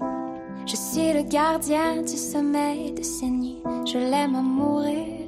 je 0.66 0.74
suis 0.74 1.12
le 1.12 1.22
gardien 1.22 2.02
du 2.02 2.16
sommeil 2.16 2.92
de 2.92 3.02
ces 3.02 3.26
nuits. 3.30 3.62
Je 3.84 3.98
l'aime 3.98 4.34
à 4.34 4.42
mourir. 4.42 5.25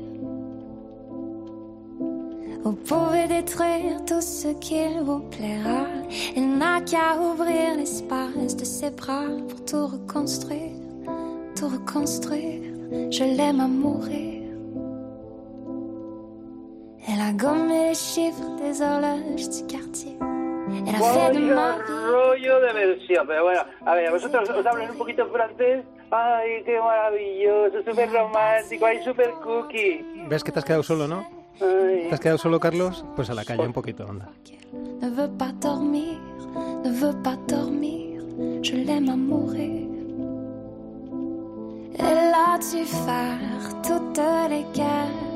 Vous 2.64 2.72
pouvez 2.72 3.26
détruire 3.28 4.04
tout 4.06 4.20
ce 4.20 4.48
qu'il 4.58 5.00
vous 5.02 5.20
plaira. 5.30 5.84
Il 6.36 6.58
n'a 6.58 6.80
qu'à 6.80 7.16
ouvrir 7.20 7.76
l'espace 7.76 8.56
de 8.56 8.64
ses 8.64 8.90
bras 8.90 9.24
pour 9.48 9.64
tout 9.64 9.86
reconstruire, 9.86 10.72
tout 11.56 11.68
reconstruire. 11.68 12.62
Je 13.10 13.24
l'aime 13.24 13.60
à 13.60 13.68
mourir. 13.68 14.42
Elle 17.08 17.20
a 17.20 17.32
gommé 17.32 17.88
les 17.88 17.94
chiffres 17.94 18.56
des 18.60 18.82
horloges 18.82 19.48
du 19.48 19.66
quartier. 19.66 20.16
Elle 20.86 20.94
a 20.94 20.98
fait 20.98 21.34
de 21.34 21.40
ma 21.40 21.54
Vaya 21.54 21.78
vie. 21.86 21.92
rollo 22.12 22.60
de 22.60 22.72
versión. 22.74 23.26
Pero 23.26 23.44
bueno, 23.44 23.60
a 23.86 23.94
ver, 23.94 24.10
vosotros 24.10 24.48
os 24.50 24.66
hablan 24.66 24.90
un 24.90 24.98
poquito 24.98 25.26
francés. 25.28 25.84
Ay, 26.10 26.62
qué 26.64 26.78
maravilloso, 26.80 27.82
súper 27.86 28.10
romántico, 28.10 28.84
ay, 28.86 29.02
súper 29.04 29.30
cookie. 29.42 30.04
¿Ves 30.28 30.42
que 30.42 30.52
te 30.52 30.58
has 30.58 30.64
quedado 30.64 30.82
solo, 30.82 31.06
no? 31.06 31.37
Ay. 31.60 32.08
¿Te 32.08 32.14
has 32.14 32.20
quedado 32.20 32.38
solo, 32.38 32.60
Carlos? 32.60 33.04
Pues 33.16 33.30
a 33.30 33.34
la 33.34 33.44
calle 33.44 33.66
un 33.66 33.72
poquito, 33.72 34.06
anda. 34.08 34.30
Ne 35.00 35.10
veut 35.10 35.30
pas 35.38 35.52
dormir, 35.60 36.18
ne 36.84 36.90
veut 36.90 37.16
pas 37.22 37.36
dormir. 37.48 38.22
Je 38.62 38.74
l'aime 38.74 39.08
à 39.08 39.16
mourir. 39.16 39.88
Elle 41.98 42.32
a 42.34 42.58
dû 42.58 42.84
faire 42.84 43.82
toutes 43.82 44.20
les 44.48 44.64
guerres 44.72 45.26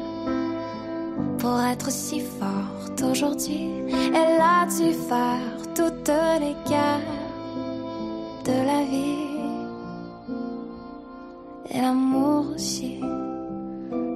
pour 1.39 1.61
être 1.61 1.91
si 1.91 2.21
forte 2.21 3.03
aujourd'hui. 3.03 3.71
Elle 4.15 4.41
a 4.41 4.67
dû 4.67 4.93
faire 4.93 5.41
toutes 5.75 6.13
les 6.41 6.55
guerres 6.69 7.01
de 8.45 8.53
la 8.53 8.85
vie 8.85 9.33
et 11.71 11.81
l'amour 11.81 12.47
aussi. 12.55 13.01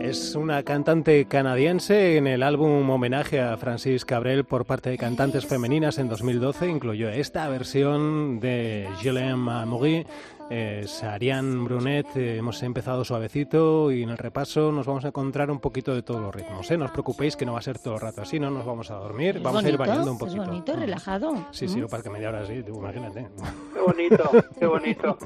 Es 0.07 0.37
una 0.37 0.63
cantante 0.63 1.27
canadiense. 1.27 2.17
En 2.17 2.29
el 2.29 2.45
álbum 2.45 2.89
homenaje 2.89 3.41
a 3.41 3.57
Francis 3.57 4.05
Cabrel 4.05 4.45
por 4.45 4.65
parte 4.65 4.89
de 4.89 4.99
cantantes 4.99 5.47
femeninas 5.47 5.99
en 5.99 6.09
2012 6.09 6.69
incluyó 6.69 7.09
esta 7.09 7.49
versión 7.49 8.39
de 8.39 8.89
Julien 9.03 9.49
Amoury. 9.49 10.07
Es 10.49 11.03
Ariane 11.03 11.65
Brunet. 11.65 12.07
Eh, 12.15 12.37
hemos 12.37 12.63
empezado 12.63 13.05
suavecito 13.05 13.91
y 13.91 14.05
en 14.05 14.11
el 14.11 14.17
repaso 14.17 14.71
nos 14.71 14.87
vamos 14.87 15.05
a 15.05 15.09
encontrar 15.09 15.51
un 15.51 15.59
poquito 15.59 15.93
de 15.93 16.03
todos 16.03 16.21
los 16.21 16.33
ritmos. 16.33 16.71
¿eh? 16.71 16.79
No 16.79 16.85
os 16.85 16.93
preocupéis 16.93 17.35
que 17.35 17.45
no 17.45 17.55
va 17.55 17.59
a 17.59 17.63
ser 17.63 17.81
todo 17.81 17.95
el 17.95 18.01
rato 18.01 18.23
así, 18.23 18.39
no 18.39 18.49
nos 18.49 18.65
vamos 18.65 18.93
a 18.93 18.95
dormir. 18.95 19.39
Es 19.39 19.43
vamos 19.43 19.65
a 19.65 19.69
ir 19.69 19.77
bonito, 19.77 19.89
variando 19.91 20.13
un 20.13 20.19
poquito. 20.19 20.43
Es 20.43 20.49
bonito, 20.49 20.77
relajado. 20.77 21.47
Sí, 21.51 21.67
sí, 21.67 21.83
para 21.91 22.05
que 22.05 22.11
media 22.11 22.29
hora 22.29 22.43
así, 22.43 22.63
tú 22.63 22.77
imagínate. 22.77 23.27
Qué 23.73 23.81
bonito, 23.81 24.31
qué 24.57 24.67
bonito. 24.67 25.19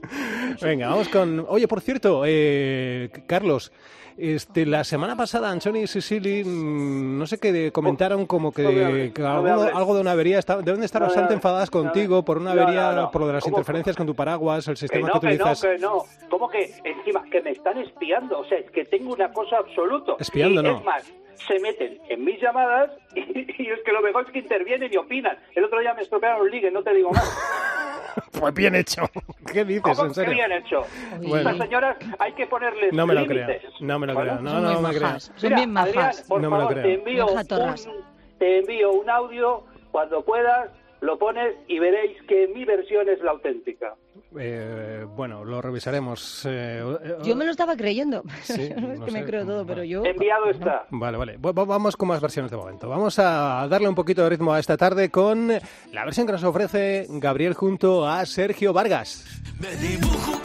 Venga, 0.62 0.88
vamos 0.88 1.08
con. 1.10 1.44
Oye, 1.50 1.68
por 1.68 1.82
cierto, 1.82 2.22
eh, 2.24 3.10
Carlos. 3.26 3.70
Este, 4.16 4.66
la 4.66 4.84
semana 4.84 5.16
pasada, 5.16 5.50
Anchoni 5.50 5.80
y 5.82 5.86
Sicily, 5.86 6.44
mm, 6.44 7.18
no 7.18 7.26
sé 7.26 7.38
qué 7.38 7.72
comentaron 7.72 8.26
como 8.26 8.52
que, 8.52 9.12
que 9.14 9.22
algo, 9.22 9.62
algo 9.62 9.94
de 9.94 10.00
una 10.00 10.12
avería. 10.12 10.40
deben 10.62 10.80
de 10.80 10.86
estar 10.86 11.02
bastante 11.02 11.34
enfadadas 11.34 11.70
contigo 11.70 12.24
por 12.24 12.38
una 12.38 12.52
avería, 12.52 13.08
por 13.12 13.22
lo 13.22 13.26
de 13.28 13.32
las 13.34 13.46
interferencias 13.46 13.96
con 13.96 14.06
tu 14.06 14.14
paraguas, 14.14 14.68
el 14.68 14.74
Que 14.74 14.80
sistema 14.80 15.08
no, 15.08 15.14
que 15.14 15.20
que 15.20 15.26
no, 15.38 15.44
utilizas. 15.44 15.60
que 15.62 15.78
no. 15.78 16.04
¿Cómo 16.28 16.48
que 16.48 16.72
encima 16.84 17.22
que 17.30 17.40
me 17.42 17.50
están 17.50 17.78
espiando? 17.78 18.40
O 18.40 18.44
sea, 18.44 18.58
es 18.58 18.70
que 18.70 18.84
tengo 18.84 19.12
una 19.12 19.32
cosa 19.32 19.58
absoluto. 19.58 20.16
Espiando, 20.18 20.60
y 20.60 20.64
no. 20.64 20.78
Es 20.78 20.84
más, 20.84 21.12
se 21.46 21.58
meten 21.60 21.98
en 22.08 22.24
mis 22.24 22.40
llamadas 22.40 22.90
y, 23.14 23.20
y 23.20 23.68
es 23.70 23.80
que 23.84 23.92
lo 23.92 24.02
mejor 24.02 24.24
es 24.26 24.32
que 24.32 24.38
intervienen 24.40 24.92
y 24.92 24.96
opinan. 24.96 25.36
El 25.54 25.64
otro 25.64 25.80
día 25.80 25.94
me 25.94 26.02
estropearon 26.02 26.42
un 26.42 26.50
ligue, 26.50 26.70
no 26.70 26.82
te 26.82 26.92
digo 26.94 27.10
más. 27.10 27.38
Pues 28.40 28.54
bien 28.54 28.74
hecho. 28.74 29.02
¿Qué 29.52 29.64
dices, 29.64 29.82
¿Cómo 29.82 30.02
en 30.02 30.08
que 30.08 30.14
serio? 30.14 30.34
bien 30.34 30.52
hecho? 30.52 30.82
Bueno. 31.18 31.50
Estas 31.50 31.66
señoras 31.66 31.96
hay 32.18 32.32
que 32.32 32.46
ponerles 32.46 32.92
No 32.92 33.06
me 33.06 33.14
lo 33.14 33.26
creo. 33.26 33.48
No 33.80 33.98
me 33.98 34.06
lo 34.06 34.14
creo. 34.14 34.34
No, 34.40 34.50
Son 34.50 34.62
no 34.62 34.80
me 34.80 34.88
creo. 34.90 35.00
majas. 35.02 35.32
Son 35.36 35.54
bien 35.54 35.72
majas. 35.72 35.96
Adrián, 35.96 36.28
por 36.28 36.40
No 36.40 36.50
me 36.50 36.56
lo 36.56 36.62
favor, 36.62 36.72
creo. 36.80 36.84
te 36.84 36.94
envío, 36.94 37.26
un, 37.26 37.76
te 38.38 38.58
envío 38.58 38.92
un 38.92 39.10
audio 39.10 39.64
cuando 39.90 40.24
puedas, 40.24 40.70
lo 41.02 41.18
pones 41.18 41.54
y 41.68 41.78
veréis 41.78 42.16
que 42.26 42.48
mi 42.54 42.64
versión 42.64 43.08
es 43.08 43.20
la 43.20 43.32
auténtica. 43.32 43.94
Eh, 44.38 45.04
bueno, 45.14 45.44
lo 45.44 45.60
revisaremos. 45.60 46.46
eh, 46.48 46.82
eh, 47.04 47.16
Yo 47.22 47.36
me 47.36 47.44
lo 47.44 47.50
estaba 47.50 47.76
creyendo. 47.76 48.22
Sí, 48.42 48.70
no 48.80 48.92
es 48.92 48.98
no 49.00 49.04
que 49.06 49.12
me 49.12 49.20
sé. 49.20 49.26
creo 49.26 49.44
todo, 49.44 49.66
pero 49.66 49.84
yo... 49.84 50.04
Enviado 50.06 50.46
está. 50.48 50.86
Vale, 50.90 51.18
vale. 51.18 51.36
Va- 51.36 51.52
va- 51.52 51.64
Vamos 51.66 51.96
con 51.98 52.08
más 52.08 52.20
versiones 52.20 52.50
de 52.50 52.56
momento. 52.56 52.88
Vamos 52.88 53.18
a 53.18 53.66
darle 53.68 53.88
un 53.88 53.94
poquito 53.94 54.22
de 54.22 54.30
ritmo 54.30 54.52
a 54.54 54.58
esta 54.60 54.76
tarde 54.78 55.10
con 55.10 55.48
la 55.92 56.04
versión 56.04 56.24
que 56.26 56.32
nos 56.32 56.44
ofrece 56.44 57.06
Gabriel 57.10 57.52
junto 57.54 58.06
a 58.08 58.24
Sergio 58.24 58.72
Vargas. 58.72 59.26
Me 59.60 59.74
dibujo 59.76 60.40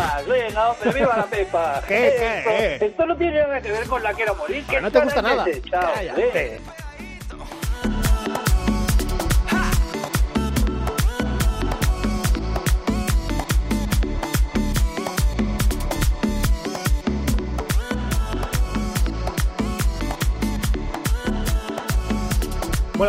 venga, 0.00 0.20
¿y 0.20 0.26
qué 0.26 0.26
más? 0.26 0.26
Venga, 0.26 0.70
hombre, 0.70 0.92
viva 0.92 1.16
la 1.16 1.24
Pepa. 1.24 1.82
¿Qué, 1.88 2.08
esto, 2.08 2.20
qué, 2.20 2.66
eh? 2.66 2.78
esto 2.80 3.06
no 3.06 3.16
tiene 3.16 3.40
nada 3.40 3.60
que 3.60 3.72
ver 3.72 3.86
con 3.86 4.02
la 4.02 4.12
quiero 4.14 4.34
morir. 4.34 4.64
Que 4.64 4.76
¿Qué 4.76 4.80
no 4.80 4.90
te 4.90 5.00
gusta 5.00 5.22
nada. 5.22 5.44
Chao, 5.70 5.92
Cállate. 5.94 6.60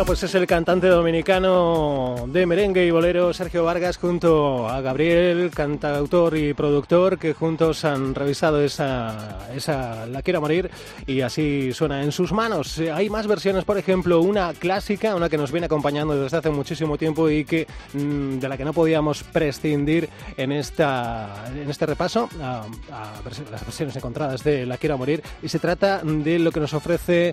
Pues 0.06 0.24
es 0.24 0.34
el 0.34 0.46
cantante 0.46 0.88
dominicano 0.88 2.26
de 2.26 2.44
merengue 2.44 2.84
y 2.84 2.90
bolero 2.90 3.32
Sergio 3.32 3.64
Vargas 3.64 3.96
junto 3.96 4.68
a 4.68 4.80
Gabriel, 4.80 5.50
cantautor 5.54 6.36
y 6.36 6.54
productor, 6.54 7.18
que 7.18 7.34
juntos 7.34 7.84
han 7.84 8.14
revisado 8.14 8.60
esa, 8.60 9.48
esa 9.54 10.04
La 10.06 10.22
Quiero 10.22 10.40
Morir 10.40 10.70
y 11.06 11.20
así 11.20 11.72
suena 11.72 12.02
en 12.02 12.10
sus 12.10 12.32
manos. 12.32 12.78
Hay 12.78 13.08
más 13.10 13.26
versiones, 13.26 13.64
por 13.64 13.78
ejemplo, 13.78 14.20
una 14.20 14.52
clásica, 14.54 15.14
una 15.14 15.28
que 15.28 15.38
nos 15.38 15.52
viene 15.52 15.66
acompañando 15.66 16.20
desde 16.20 16.36
hace 16.36 16.50
muchísimo 16.50 16.98
tiempo 16.98 17.30
y 17.30 17.44
que 17.44 17.66
mm, 17.94 18.38
de 18.38 18.48
la 18.48 18.56
que 18.58 18.64
no 18.64 18.72
podíamos 18.72 19.22
prescindir 19.22 20.08
en, 20.36 20.52
esta, 20.52 21.44
en 21.54 21.70
este 21.70 21.86
repaso 21.86 22.28
las 22.38 23.64
versiones 23.64 23.96
encontradas 23.96 24.42
de 24.42 24.66
La 24.66 24.76
Quiero 24.78 24.98
Morir 24.98 25.22
y 25.42 25.48
se 25.48 25.58
trata 25.58 26.02
de 26.02 26.38
lo 26.38 26.50
que 26.50 26.60
nos 26.60 26.74
ofrece 26.74 27.32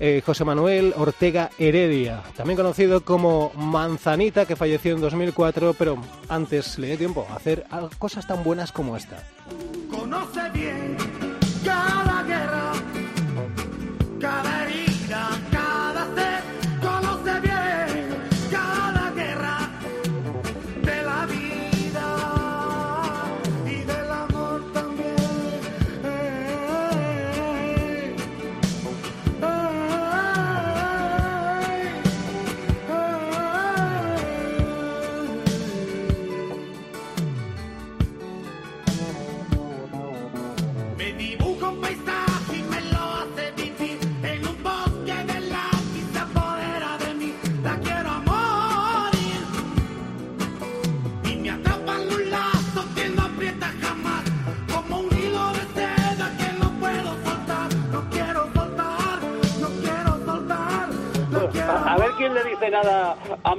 eh, 0.00 0.22
José 0.24 0.44
Manuel 0.44 0.94
Ortega 0.96 1.50
Heredia, 1.58 2.22
también 2.34 2.56
conocido 2.56 3.04
como 3.04 3.52
Manzanita, 3.54 4.46
que 4.46 4.56
falleció 4.56 4.94
en 4.94 5.00
2004, 5.00 5.74
pero 5.74 5.98
antes 6.28 6.78
le 6.78 6.88
dio 6.88 6.98
tiempo 6.98 7.26
a 7.30 7.36
hacer 7.36 7.66
cosas 7.98 8.26
tan 8.26 8.42
buenas 8.42 8.72
como 8.72 8.96
esta. 8.96 9.22
Conoce 9.90 10.50
bien 10.54 10.96
cada 11.64 12.22
guerra, 12.22 12.72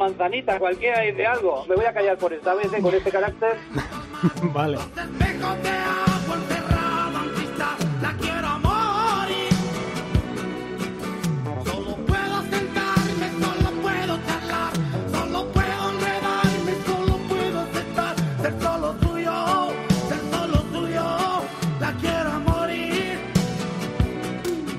Manzanita, 0.01 0.57
cualquiera 0.57 1.01
dice 1.01 1.27
algo. 1.27 1.63
Me 1.67 1.75
voy 1.75 1.85
a 1.85 1.93
callar 1.93 2.17
por 2.17 2.33
esta 2.33 2.55
vez, 2.55 2.73
eh, 2.73 2.81
con 2.81 2.93
este 2.93 3.11
carácter. 3.11 3.55
vale. 4.41 4.79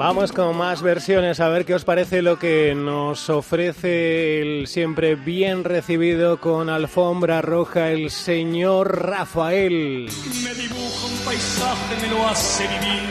Vamos 0.05 0.33
con 0.33 0.57
más 0.57 0.83
versiones, 0.83 1.39
a 1.39 1.49
ver 1.49 1.65
qué 1.65 1.77
os 1.77 1.85
parece 1.85 2.23
lo 2.23 2.37
que 2.37 2.75
nos 2.75 3.31
ofrece 3.31 4.41
el 4.43 4.67
siempre 4.67 5.15
bien 5.15 5.63
recibido 5.63 6.41
con 6.41 6.69
alfombra 6.71 7.41
roja 7.41 7.93
el 7.93 8.11
señor 8.11 9.01
Rafael. 9.01 10.11
Me 10.43 10.55
dibuja 10.55 11.07
un 11.07 11.19
paisaje, 11.25 12.01
me 12.03 12.09
lo 12.09 12.27
hace 12.27 12.67
vivir. 12.67 13.03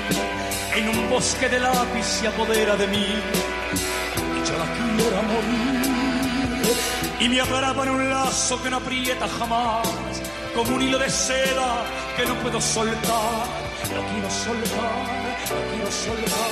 En 0.75 0.89
un 0.89 1.10
bosque 1.10 1.48
de 1.48 1.60
lápiz 1.62 2.03
se 2.03 2.27
apodera 2.27 2.75
de 2.75 2.88
mí. 2.88 3.05
Y 4.36 4.50
yo 4.50 4.57
la 4.57 4.65
quiero 4.75 5.24
morir. 5.24 5.81
Y 7.21 7.29
me 7.29 7.39
atrapa 7.39 7.83
en 7.83 7.89
un 7.89 8.10
lazo 8.10 8.62
que 8.62 8.69
no 8.69 8.77
aprieta 8.77 9.29
jamás. 9.39 9.88
Como 10.53 10.75
un 10.75 10.81
hilo 10.81 11.00
de 11.00 11.10
seda 11.10 11.86
que 12.17 12.25
no 12.25 12.36
puedo 12.41 12.60
soltar. 12.60 13.71
La 13.81 14.07
quiero 14.12 14.29
soltar, 14.29 15.31
la 15.55 15.62
quiero 15.72 15.91
soltar. 15.91 16.51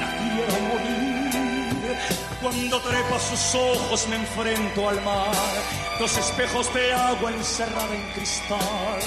La 0.00 0.08
quiero 0.20 0.52
a 0.54 0.60
morir. 0.68 1.96
Cuando 2.42 2.80
trepa 2.80 3.18
sus 3.18 3.54
ojos 3.54 4.08
me 4.08 4.16
enfrento 4.16 4.88
al 4.88 5.02
mar. 5.02 5.54
Dos 5.98 6.16
espejos 6.16 6.72
de 6.74 6.92
agua 6.92 7.30
encerrada 7.32 7.94
en 7.94 8.12
cristal. 8.14 9.00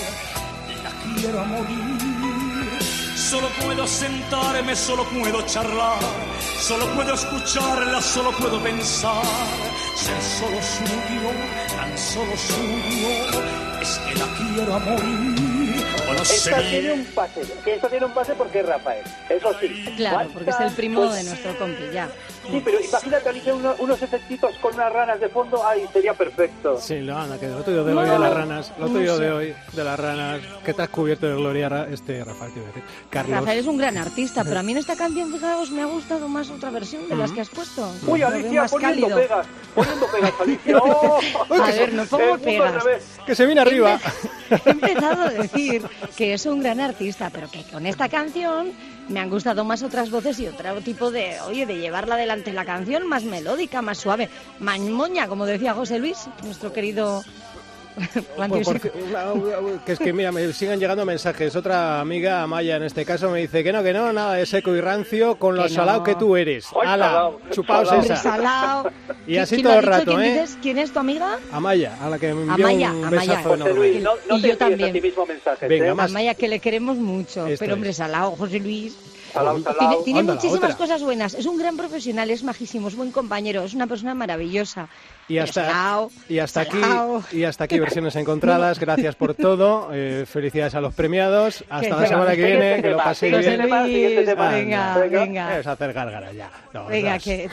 La 0.84 0.92
quiero 1.04 1.40
a 1.40 1.44
morir. 1.46 2.54
Solo 3.34 3.48
puedo 3.64 3.88
sentarme, 3.88 4.76
solo 4.76 5.06
puedo 5.06 5.42
charlar, 5.48 5.98
solo 6.60 6.86
puedo 6.94 7.16
escucharla, 7.16 8.00
solo 8.00 8.32
puedo 8.32 8.62
pensar. 8.62 9.24
Ser 9.96 10.22
solo 10.40 10.62
suyo, 10.62 11.32
tan 11.76 11.98
solo 11.98 12.38
suyo, 12.38 13.42
es 13.82 14.00
que 14.06 14.16
la 14.20 14.28
quiero 14.38 14.76
a 14.76 14.80
morir. 14.80 15.43
Esta 16.24 16.62
tiene 16.62 16.92
un 16.94 17.06
pase. 17.06 17.42
Esta 17.66 17.90
tiene 17.90 18.06
un 18.06 18.14
pase 18.14 18.34
porque 18.36 18.60
es 18.60 18.66
Rafael. 18.66 19.04
Eso 19.30 19.54
sí. 19.60 19.86
Claro, 19.98 20.30
porque 20.34 20.50
es 20.50 20.60
el 20.60 20.72
primo 20.72 21.12
de 21.12 21.24
nuestro 21.24 21.58
compi, 21.58 21.84
ya. 21.92 22.10
Sí, 22.50 22.62
pero 22.64 22.80
imagínate 22.80 23.30
Alicia 23.30 23.56
uno- 23.56 23.76
unos 23.80 24.02
efectitos 24.02 24.56
con 24.62 24.74
unas 24.74 24.92
ranas 24.92 25.20
de 25.20 25.30
fondo. 25.30 25.66
Ay, 25.66 25.86
sería 25.94 26.14
perfecto. 26.14 26.78
Sí, 26.80 27.00
lo 27.00 27.18
anda, 27.18 27.40
que 27.40 27.48
lo 27.48 27.64
tuyo 27.64 27.84
de 27.84 27.94
hoy 27.94 28.10
de 28.10 28.20
las 28.20 28.34
ranas, 28.34 28.74
lo 28.78 28.88
tuyo 28.88 29.18
de 29.18 29.32
hoy 29.32 29.56
de 29.72 29.84
las 29.84 30.00
ranas, 30.00 30.42
que 30.66 30.74
te 30.74 30.82
has 30.82 30.90
cubierto 30.90 31.28
de 31.28 31.36
gloria, 31.36 31.88
este 31.92 32.24
Rafael, 32.24 32.52
te 32.54 32.60
iba 32.60 32.68
a 32.70 32.72
decir. 32.72 32.84
Carlos. 33.10 33.40
Rafael 33.40 33.60
es 33.60 33.68
un 33.68 33.78
gran 33.78 33.98
artista, 33.98 34.44
pero 34.44 34.60
a 34.60 34.64
mí 34.64 34.74
en 34.74 34.78
esta 34.80 34.96
canción, 34.96 35.32
fijaos, 35.32 35.72
me 35.72 35.82
ha 35.82 35.86
gustado 35.86 36.28
más 36.28 36.50
otra 36.50 36.70
versión 36.70 37.08
de 37.08 37.16
las 37.16 37.32
que 37.32 37.42
has 37.42 37.50
puesto. 37.50 37.90
Uy, 38.08 38.20
Lo 38.20 38.28
Alicia, 38.28 38.62
más 38.64 38.72
poniendo 38.72 39.08
cálido. 39.08 39.18
pegas. 39.22 39.48
Poniendo 39.74 40.06
pegas, 40.08 40.34
Alicia. 40.42 40.78
¡Oh! 40.84 41.20
A 41.62 41.66
ver, 41.72 41.94
no 41.94 42.06
pongo 42.06 42.38
pegas. 42.40 42.84
Que 43.26 43.36
se 43.36 43.46
viene 43.46 43.62
arriba. 43.62 44.00
He 44.66 44.70
empezado 44.70 45.24
a 45.24 45.30
decir 45.30 45.82
que 46.18 46.34
es 46.34 46.46
un 46.46 46.62
gran 46.62 46.80
artista, 46.80 47.30
pero 47.34 47.50
que 47.50 47.64
con 47.64 47.86
esta 47.86 48.10
canción 48.10 48.72
me 49.10 49.20
han 49.20 49.30
gustado 49.30 49.64
más 49.64 49.84
otras 49.84 50.10
voces 50.10 50.40
y 50.40 50.48
otro 50.48 50.82
tipo 50.82 51.12
de, 51.12 51.40
oye, 51.42 51.66
de 51.66 51.80
llevarla 51.80 52.16
adelante. 52.16 52.54
La 52.54 52.66
canción 52.66 53.08
más 53.08 53.24
melódica, 53.24 53.82
más 53.82 53.98
suave, 53.98 54.30
más 54.60 54.80
moña, 54.80 55.28
como 55.28 55.46
decía 55.46 55.74
José 55.74 56.00
Luis, 56.00 56.28
nuestro 56.44 56.74
querido 56.74 57.24
Que 59.86 59.92
es 59.94 60.00
que 60.00 60.14
mira, 60.14 60.32
me 60.32 60.52
siguen 60.54 60.80
llegando 60.80 61.06
mensajes. 61.06 61.56
Otra 61.56 62.00
amiga, 62.00 62.42
Amaya, 62.44 62.78
en 62.78 62.84
este 62.84 63.06
caso, 63.06 63.30
me 63.30 63.40
dice 63.40 63.64
que 63.64 63.72
no, 63.72 63.84
que 63.84 63.94
no, 63.94 64.12
nada 64.14 64.36
de 64.36 64.46
seco 64.46 64.76
y 64.76 64.82
rancio 64.82 65.36
con 65.38 65.56
lo 65.56 65.64
Que 65.64 65.70
no. 65.70 65.76
salado 65.76 66.04
que 66.04 66.16
tú 66.16 66.36
eres. 66.36 66.68
Ala, 66.84 67.32
chupaos 67.52 67.92
esa. 67.94 68.16
salao. 68.16 68.90
Y 69.28 69.38
así 69.38 69.56
¿Quién 69.56 69.68
todo 69.68 69.80
el 69.80 69.84
rato, 69.84 70.06
¿Quién 70.16 70.22
¿eh? 70.22 70.32
dices? 70.42 70.58
¿Quién 70.62 70.78
es 70.80 70.92
tu 70.92 71.00
amiga? 71.00 71.38
Amaya, 71.52 71.98
a 72.02 72.10
la 72.10 72.20
que 72.20 72.34
me 72.34 72.42
envió 72.44 72.66
Amaya, 72.68 72.92
un 72.92 73.06
Amaya. 73.06 73.20
besazo 73.22 73.50
José 73.50 73.62
enorme. 73.64 73.76
Luis, 73.80 74.02
no, 74.04 74.12
no 74.30 74.38
Y 74.38 74.42
te 74.42 74.48
yo 74.50 74.58
también. 74.58 74.90
a 74.90 74.94
ti 74.94 75.02
mismo 75.02 75.26
mensajes. 75.26 75.70
Venga, 75.70 75.88
¿eh? 75.88 75.94
más. 75.94 76.10
Amaya, 76.12 76.34
que 76.36 76.48
le 76.48 76.60
queremos 76.60 76.98
mucho. 76.98 77.48
Esto 77.48 77.64
pero 77.64 77.74
hombre, 77.76 77.92
es. 77.92 77.98
salao, 77.98 78.36
José 78.36 78.60
Luis. 78.60 78.96
Salao, 79.34 79.56
Tiene, 80.04 80.20
salao. 80.22 80.36
muchísimas 80.36 80.64
otra. 80.72 80.76
cosas 80.78 81.02
buenas. 81.04 81.34
Es 81.34 81.46
un 81.46 81.58
gran 81.58 81.76
profesional, 81.76 82.30
es 82.30 82.44
majísimo, 82.44 82.88
es 82.88 82.96
buen 82.96 83.12
compañero, 83.12 83.64
es 83.64 83.74
una 83.74 83.88
persona 83.88 84.14
maravillosa. 84.14 84.88
Y 85.28 85.40
hasta, 85.40 85.66
salao, 85.66 86.12
y 86.30 86.40
hasta 86.40 86.62
aquí 86.62 86.78
y 87.32 87.44
hasta 87.44 87.64
aquí 87.64 87.80
versiones 87.80 88.16
encontradas. 88.16 88.80
Gracias 88.80 89.16
por 89.16 89.34
todo. 89.34 89.90
eh, 89.92 90.26
felicidades 90.28 90.76
a 90.76 90.82
los 90.82 90.94
premiados. 90.94 91.64
Hasta 91.70 91.82
Que 91.82 91.90
la 91.90 92.00
se 92.02 92.08
semana 92.08 92.26
va. 92.26 92.36
que 92.36 92.46
viene. 92.46 92.82
Que 92.82 92.90
lo 92.92 92.98
paséis 92.98 93.38
bien. 93.40 93.62
venga, 93.62 93.86
Venga. 94.46 94.96
venga. 95.10 95.60
Es 95.60 95.68
hacer 95.68 95.94
gárgara 95.94 96.32
ya. 96.32 96.52
No, 96.74 96.86
Venga, 96.86 97.12
las- 97.14 97.24
que, 97.24 97.50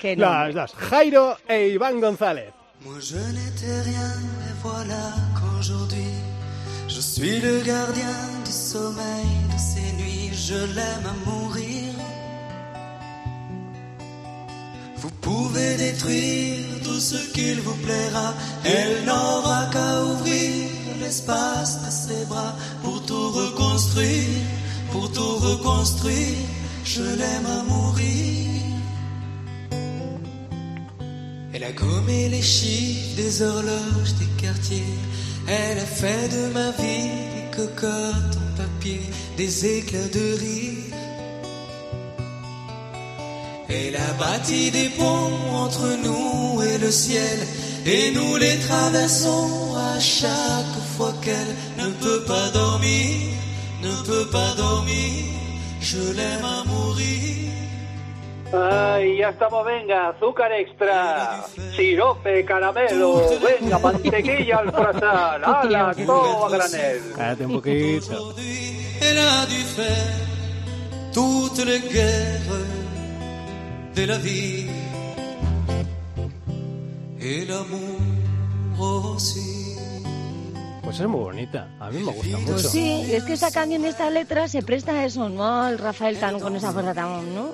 que 0.00 0.16
no. 0.16 0.22
las 0.30 0.54
dos. 0.54 0.74
Jairo 0.74 1.36
e 1.48 1.68
Iván 1.68 2.00
González. 2.00 2.52
Moi 2.84 3.00
je 3.00 3.16
n'étais 3.16 3.80
rien, 3.88 4.12
et 4.46 4.52
voilà 4.62 5.14
qu'aujourd'hui 5.38 6.12
je 6.86 7.00
suis 7.00 7.40
le 7.40 7.62
gardien 7.64 8.14
du 8.44 8.52
sommeil 8.52 9.32
de 9.52 9.58
ces 9.58 9.92
nuits. 9.96 10.13
Je 10.46 10.60
l'aime 10.76 11.06
à 11.06 11.30
mourir. 11.30 11.94
Vous 14.98 15.10
pouvez 15.22 15.76
détruire 15.78 16.82
tout 16.84 17.00
ce 17.00 17.16
qu'il 17.32 17.62
vous 17.62 17.78
plaira. 17.86 18.34
Elle 18.62 19.06
n'aura 19.06 19.70
qu'à 19.72 20.04
ouvrir 20.04 20.68
l'espace 21.00 21.82
de 21.86 21.90
ses 21.90 22.24
bras 22.26 22.54
pour 22.82 23.06
tout 23.06 23.30
reconstruire, 23.30 24.42
pour 24.92 25.10
tout 25.12 25.36
reconstruire. 25.48 26.36
Je 26.84 27.04
l'aime 27.20 27.46
à 27.46 27.62
mourir. 27.62 28.60
Elle 31.54 31.64
a 31.64 31.72
gommé 31.72 32.28
les 32.28 32.42
chiffres 32.42 33.16
des 33.16 33.40
horloges 33.40 34.14
des 34.18 34.42
quartiers. 34.42 34.98
Elle 35.48 35.78
a 35.78 35.86
fait 35.86 36.28
de 36.28 36.52
ma 36.52 36.70
vie 36.72 37.08
des 37.34 37.56
cocottes 37.56 38.43
des 39.36 39.78
éclats 39.78 40.10
de 40.12 40.38
rire. 40.38 40.94
Elle 43.68 43.96
a 43.96 44.12
bâti 44.18 44.70
des 44.70 44.90
ponts 44.90 45.32
entre 45.64 45.86
nous 46.04 46.62
et 46.62 46.78
le 46.78 46.90
ciel, 46.90 47.38
et 47.86 48.10
nous 48.12 48.36
les 48.36 48.58
traversons 48.68 49.74
à 49.76 49.98
chaque 49.98 50.76
fois 50.96 51.12
qu'elle 51.22 51.54
ne 51.78 51.90
peut 51.92 52.24
pas 52.26 52.50
dormir, 52.50 53.16
ne 53.82 54.06
peut 54.06 54.28
pas 54.30 54.54
dormir. 54.56 55.24
Je 55.80 55.98
l'aime 56.16 56.44
à 56.44 56.64
mourir. 56.68 57.34
Ay, 58.52 59.16
ya 59.16 59.30
estamos, 59.30 59.64
venga, 59.64 60.10
azúcar 60.10 60.52
extra, 60.52 61.44
sirope, 61.74 62.44
caramelo, 62.44 63.22
venga, 63.40 63.78
mantequilla 63.80 64.58
al 64.58 64.70
croissant, 64.70 65.42
ala, 65.42 65.92
todo 66.06 66.44
a 66.44 66.50
granel. 66.50 67.02
Cállate 67.16 67.44
un 67.46 67.52
poquito. 67.54 68.34
Elle 69.06 69.18
a 69.18 69.46
dû 69.46 69.62
faire 69.76 70.14
toutes 71.12 71.64
les 71.64 71.80
guerres 71.94 72.62
de 73.96 74.04
la 74.04 74.18
vie 74.18 74.66
et 77.20 77.44
l'amour 77.46 79.12
aussi. 79.14 79.76
Pues 80.82 81.00
es 81.00 81.08
muy 81.08 81.20
bonita. 81.20 81.68
A 81.80 81.90
mí 81.90 81.98
me 82.00 82.12
gusta 82.12 82.36
mucho. 82.38 82.52
Pues 82.52 82.70
sí, 82.70 83.06
es 83.10 83.24
que 83.24 83.32
esta 83.32 83.50
canción, 83.50 83.84
esta 83.84 84.10
letra 84.10 84.48
se 84.48 84.62
presta 84.62 84.92
a 84.92 85.04
eso, 85.04 85.28
¿no? 85.28 85.44
Al 85.62 85.78
Rafael 85.78 86.18
tan 86.18 86.38
con 86.40 86.54
esa 86.56 86.72
fuerza 86.72 86.94
tan, 86.94 87.34
¿no? 87.34 87.52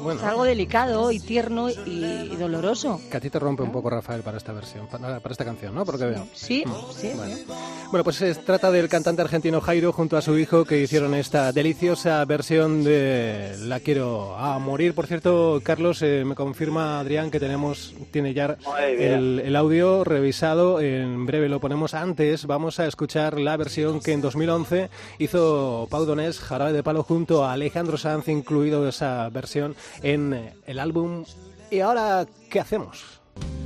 Bueno. 0.00 0.20
Es 0.20 0.26
algo 0.26 0.44
delicado 0.44 1.10
y 1.12 1.20
tierno 1.20 1.68
y, 1.70 1.74
y 1.86 2.36
doloroso. 2.36 3.00
Que 3.10 3.16
a 3.16 3.20
ti 3.20 3.30
te 3.30 3.38
rompe 3.38 3.62
un 3.62 3.72
poco, 3.72 3.90
Rafael, 3.90 4.22
para 4.22 4.38
esta 4.38 4.52
versión, 4.52 4.86
para, 4.86 5.20
para 5.20 5.32
esta 5.32 5.44
canción, 5.44 5.74
¿no? 5.74 5.84
Porque 5.84 6.04
veo. 6.06 6.26
Sí, 6.34 6.64
sí, 6.96 7.10
Bueno. 7.14 7.36
sí. 7.36 7.44
Bueno, 7.90 8.04
pues 8.04 8.16
se 8.16 8.34
trata 8.36 8.70
del 8.70 8.88
cantante 8.88 9.22
argentino 9.22 9.60
Jairo 9.60 9.92
junto 9.92 10.16
a 10.16 10.22
su 10.22 10.38
hijo 10.38 10.64
que 10.64 10.80
hicieron 10.80 11.14
esta 11.14 11.52
deliciosa 11.52 12.24
versión 12.24 12.84
de 12.84 13.56
La 13.62 13.80
quiero 13.80 14.36
a 14.36 14.58
morir. 14.58 14.94
Por 14.94 15.06
cierto, 15.06 15.60
Carlos, 15.64 16.00
eh, 16.02 16.24
me 16.24 16.34
confirma 16.36 17.00
Adrián 17.00 17.30
que 17.30 17.40
tenemos, 17.40 17.94
tiene 18.12 18.32
ya 18.32 18.56
el 18.88 19.56
audio 19.56 20.04
revisado. 20.04 20.80
En 20.80 21.26
breve 21.26 21.48
lo 21.48 21.60
ponemos 21.60 21.94
antes. 21.94 22.46
Vamos 22.46 22.78
a 22.80 22.86
escuchar 22.86 23.40
la 23.40 23.56
versión 23.56 24.00
que 24.00 24.12
en 24.12 24.20
2011 24.20 24.88
hizo 25.18 25.86
Pau 25.90 26.04
Donés, 26.04 26.38
Jarabe 26.38 26.72
de 26.72 26.82
Palo, 26.82 27.02
junto 27.02 27.44
a 27.44 27.52
Alejandro 27.52 27.96
Sanz, 27.98 28.28
incluido 28.28 28.88
esa 28.88 29.28
versión 29.30 29.74
en 30.02 30.32
eh, 30.32 30.54
el 30.66 30.78
álbum. 30.78 31.24
¿Y 31.70 31.80
ahora 31.80 32.26
qué 32.50 32.60
hacemos? 32.60 33.20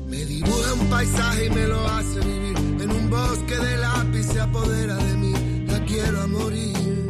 Me 0.06 0.24
dibuja 0.24 0.74
un 0.74 0.86
paisaje 0.90 1.46
y 1.46 1.50
me 1.50 1.66
lo 1.66 1.86
hace 1.86 2.20
vivir. 2.20 2.56
En 2.82 2.90
un 2.90 3.10
bosque 3.10 3.56
de 3.56 3.76
lápiz 3.78 4.24
se 4.24 4.40
apodera 4.40 4.96
de 4.96 5.14
mí. 5.16 5.66
La 5.66 5.84
quiero 5.84 6.20
a 6.20 6.26
morir. 6.26 7.06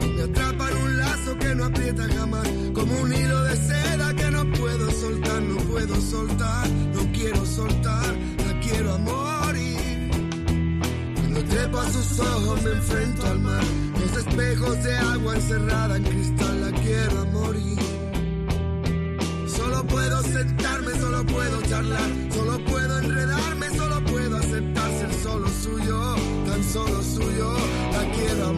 Y 0.00 0.06
me 0.06 0.22
atrapa 0.22 0.70
en 0.70 0.76
un 0.76 0.98
lazo 0.98 1.38
que 1.38 1.54
no 1.54 1.64
aprieta 1.64 2.04
jamás. 2.14 2.48
Como 2.74 3.00
un 3.00 3.14
hilo 3.14 3.42
de 3.44 3.56
seda 3.56 4.14
que 4.14 4.30
no 4.30 4.52
puedo 4.52 4.90
soltar, 4.90 5.42
no 5.42 5.56
puedo 5.70 6.00
soltar. 6.00 6.68
No 6.68 7.12
quiero 7.12 7.46
soltar, 7.46 8.14
la 8.46 8.60
quiero 8.60 8.94
a 8.94 8.98
morir. 8.98 9.16
Cuando 9.16 9.35
trepo 11.48 11.78
a 11.78 11.90
sus 11.90 12.20
ojos 12.20 12.62
me 12.62 12.70
enfrento 12.70 13.26
al 13.26 13.38
mar. 13.40 13.62
Los 14.00 14.24
espejos 14.24 14.84
de 14.84 14.96
agua 14.96 15.34
encerrada 15.34 15.96
en 15.96 16.04
cristal, 16.04 16.60
la 16.60 16.80
quiero 16.80 17.26
morir. 17.26 17.78
Solo 19.48 19.84
puedo 19.86 20.22
sentarme, 20.22 20.92
solo 21.00 21.24
puedo 21.26 21.62
charlar, 21.62 22.10
solo 22.32 22.64
puedo 22.64 22.98
enredarme, 22.98 23.70
solo 23.76 24.04
puedo 24.04 24.36
aceptar 24.36 24.90
ser 24.98 25.12
solo 25.22 25.48
suyo, 25.48 26.14
tan 26.46 26.64
solo 26.64 27.02
suyo, 27.02 27.52
la 27.92 28.12
quiero 28.12 28.46
a 28.46 28.52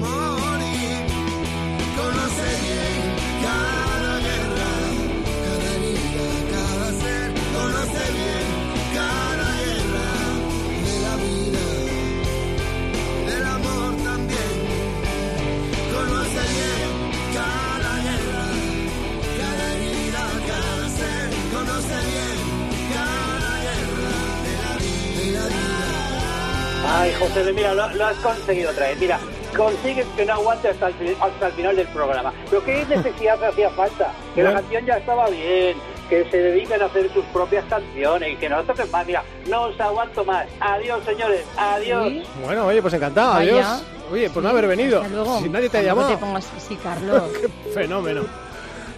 Ay, 26.91 27.13
José, 27.19 27.53
mira, 27.53 27.75
lo, 27.75 27.89
lo 27.95 28.07
has 28.07 28.17
conseguido 28.17 28.71
otra 28.71 28.89
vez. 28.89 28.99
Mira, 28.99 29.19
consigues 29.57 30.07
que 30.17 30.25
no 30.25 30.33
aguante 30.35 30.69
hasta 30.69 30.89
el, 30.89 31.17
hasta 31.21 31.47
el 31.49 31.53
final 31.53 31.77
del 31.77 31.87
programa. 31.89 32.33
Pero 32.49 32.65
qué 32.65 32.85
necesidad 32.89 33.43
hacía 33.45 33.71
falta, 33.71 34.13
que 34.35 34.43
la 34.43 34.55
canción 34.55 34.87
ya 34.87 34.95
estaba 34.97 35.29
bien, 35.29 35.77
que 36.09 36.25
se 36.31 36.37
dediquen 36.39 36.81
a 36.81 36.87
hacer 36.87 37.13
sus 37.13 37.25
propias 37.27 37.65
canciones 37.67 38.33
y 38.33 38.37
que 38.37 38.49
no 38.49 38.63
toquen 38.65 38.91
más. 38.91 39.07
Mira, 39.07 39.23
no 39.49 39.63
os 39.65 39.79
aguanto 39.81 40.25
más. 40.25 40.47
Adiós, 40.61 41.05
señores. 41.05 41.43
Adiós. 41.59 42.13
Bueno, 42.45 42.67
oye, 42.67 42.81
pues 42.81 42.95
encantado, 42.95 43.35
Vaya. 43.35 43.53
adiós. 43.53 43.85
Oye, 44.11 44.31
por 44.31 44.43
no 44.43 44.49
haber 44.49 44.67
venido. 44.67 45.03
Hasta 45.03 45.15
luego. 45.15 45.39
Si 45.41 45.49
nadie 45.51 45.69
te 45.69 45.79
ha 45.79 45.83
llamado. 45.83 46.09
te 46.09 46.17
pongas 46.17 46.51
así, 46.57 46.75
Carlos. 46.83 47.23
Qué 47.39 47.49
fenómeno. 47.73 48.23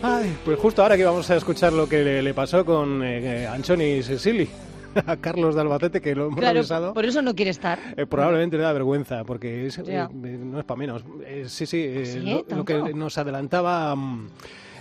Ay, 0.02 0.34
pues 0.44 0.58
justo 0.58 0.80
ahora 0.82 0.96
que 0.96 1.04
vamos 1.04 1.28
a 1.28 1.36
escuchar 1.36 1.72
lo 1.72 1.88
que 1.88 1.98
le, 1.98 2.22
le 2.22 2.32
pasó 2.32 2.64
con 2.64 3.02
eh, 3.04 3.46
Anchoni 3.46 3.84
y 3.84 4.02
Cecily 4.02 4.48
a 5.06 5.16
Carlos 5.16 5.54
de 5.54 5.60
Albacete, 5.60 6.00
que 6.00 6.14
lo 6.14 6.26
hemos 6.26 6.38
Claro, 6.38 6.54
revisado. 6.54 6.94
por 6.94 7.04
eso 7.04 7.22
no 7.22 7.34
quiere 7.34 7.50
estar. 7.50 7.78
Eh, 7.96 8.06
probablemente 8.06 8.56
le 8.56 8.62
da 8.62 8.72
vergüenza, 8.72 9.24
porque 9.24 9.66
es- 9.66 9.78
eh, 9.78 10.06
no 10.12 10.58
es 10.58 10.64
para 10.64 10.78
menos. 10.78 11.04
Eh, 11.24 11.44
sí, 11.48 11.66
sí, 11.66 11.78
eh, 11.80 12.06
¿Sí? 12.06 12.20
lo, 12.48 12.56
lo 12.56 12.64
que 12.64 12.94
nos 12.94 13.16
adelantaba 13.18 13.94
mm, 13.94 14.28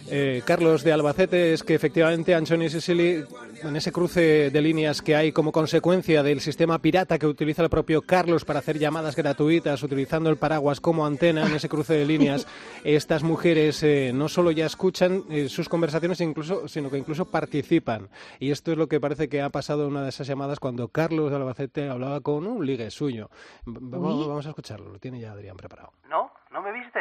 eh, 0.10 0.42
Carlos 0.46 0.84
de 0.84 0.94
Albacete 0.94 1.54
es 1.54 1.64
que 1.64 1.76
efectivamente 1.76 2.34
Anchoni 2.34 2.66
y 2.66 2.70
Sicily, 2.70 3.26
en 3.62 3.76
ese 3.76 3.92
cruce 3.92 4.50
de 4.50 4.62
líneas 4.62 5.02
que 5.02 5.16
hay 5.16 5.32
como 5.32 5.52
consecuencia 5.52 6.24
del 6.24 6.42
sistema 6.42 6.80
pirata 6.80 7.20
que 7.20 7.28
utiliza 7.28 7.64
el 7.64 7.70
propio 7.70 8.02
Carlos 8.02 8.46
para 8.46 8.60
hacer 8.60 8.80
llamadas 8.80 9.16
gratuitas 9.16 9.84
utilizando 9.84 10.30
el 10.30 10.38
paraguas 10.38 10.80
como 10.80 11.06
antena, 11.06 11.46
en 11.46 11.56
ese 11.56 11.70
cruce 11.70 11.94
de 11.94 12.06
líneas, 12.06 12.48
estas 12.84 13.24
mujeres 13.24 13.84
eh, 13.84 14.12
no 14.14 14.30
solo 14.30 14.52
ya 14.52 14.66
escuchan 14.66 15.24
eh, 15.30 15.50
sus 15.50 15.70
conversaciones, 15.70 16.22
incluso, 16.22 16.68
sino 16.68 16.90
que 16.90 16.98
incluso 16.98 17.30
participan. 17.30 18.10
Y 18.40 18.52
esto 18.52 18.72
es 18.72 18.78
lo 18.78 18.88
que 18.88 19.00
parece 19.00 19.30
que 19.30 19.42
ha 19.42 19.50
pasado 19.50 19.84
en 19.84 19.92
una 19.92 20.04
de 20.04 20.10
esas 20.10 20.28
llamadas 20.28 20.60
cuando 20.60 20.88
Carlos 20.88 21.30
de 21.30 21.38
Albacete 21.38 21.90
hablaba 21.90 22.22
con 22.22 22.48
un 22.48 22.66
ligue 22.66 22.90
suyo. 22.92 23.30
Vamos, 23.66 24.28
vamos 24.28 24.46
a 24.46 24.50
escucharlo, 24.50 24.92
lo 24.92 25.00
tiene 25.00 25.20
ya 25.20 25.32
Adrián 25.32 25.58
preparado. 25.58 25.94
No, 26.08 26.32
no 26.52 26.62
me 26.62 26.72
viste. 26.72 27.00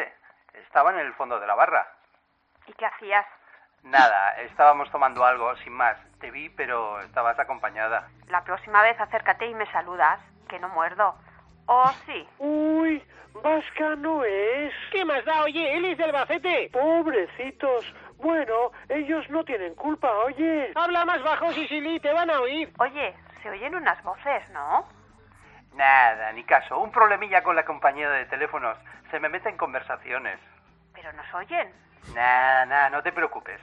Estaba 0.65 0.91
en 0.91 0.99
el 0.99 1.13
fondo 1.13 1.39
de 1.39 1.47
la 1.47 1.55
barra. 1.55 1.98
¿Y 2.69 2.73
qué 2.73 2.85
hacías? 2.85 3.25
Nada, 3.81 4.39
estábamos 4.41 4.91
tomando 4.91 5.25
algo, 5.25 5.55
sin 5.57 5.73
más. 5.73 5.97
Te 6.19 6.29
vi, 6.29 6.49
pero 6.49 6.99
estabas 6.99 7.39
acompañada. 7.39 8.07
La 8.27 8.43
próxima 8.43 8.83
vez 8.83 8.99
acércate 8.99 9.47
y 9.47 9.55
me 9.55 9.65
saludas, 9.71 10.19
que 10.47 10.59
no 10.59 10.69
muerdo. 10.69 11.15
¿O 11.65 11.89
sí? 12.05 12.29
Uy, 12.37 13.03
vasca 13.41 13.95
no 13.95 14.23
es. 14.23 14.71
¿Qué 14.91 15.03
más 15.03 15.25
da? 15.25 15.43
Oye, 15.43 15.77
él 15.77 15.85
es 15.85 15.97
del 15.97 16.15
Albacete. 16.15 16.69
Pobrecitos. 16.71 17.91
Bueno, 18.17 18.71
ellos 18.87 19.27
no 19.31 19.43
tienen 19.43 19.73
culpa, 19.73 20.11
oye. 20.25 20.71
Habla 20.75 21.05
más 21.05 21.23
bajo, 21.23 21.51
Sicily, 21.53 21.99
te 21.99 22.13
van 22.13 22.29
a 22.29 22.41
oír. 22.41 22.71
Oye, 22.77 23.15
se 23.41 23.49
oyen 23.49 23.73
unas 23.73 24.03
voces, 24.03 24.47
¿no? 24.51 24.87
Nada, 25.73 26.31
ni 26.33 26.43
caso. 26.43 26.77
Un 26.77 26.91
problemilla 26.91 27.41
con 27.41 27.55
la 27.55 27.65
compañía 27.65 28.11
de 28.11 28.25
teléfonos. 28.25 28.77
Se 29.09 29.19
me 29.19 29.29
meten 29.29 29.57
conversaciones. 29.57 30.39
Pero 30.93 31.11
nos 31.13 31.33
oyen. 31.33 31.73
Nah, 32.13 32.65
nah, 32.65 32.89
no 32.89 33.01
te 33.03 33.11
preocupes. 33.11 33.59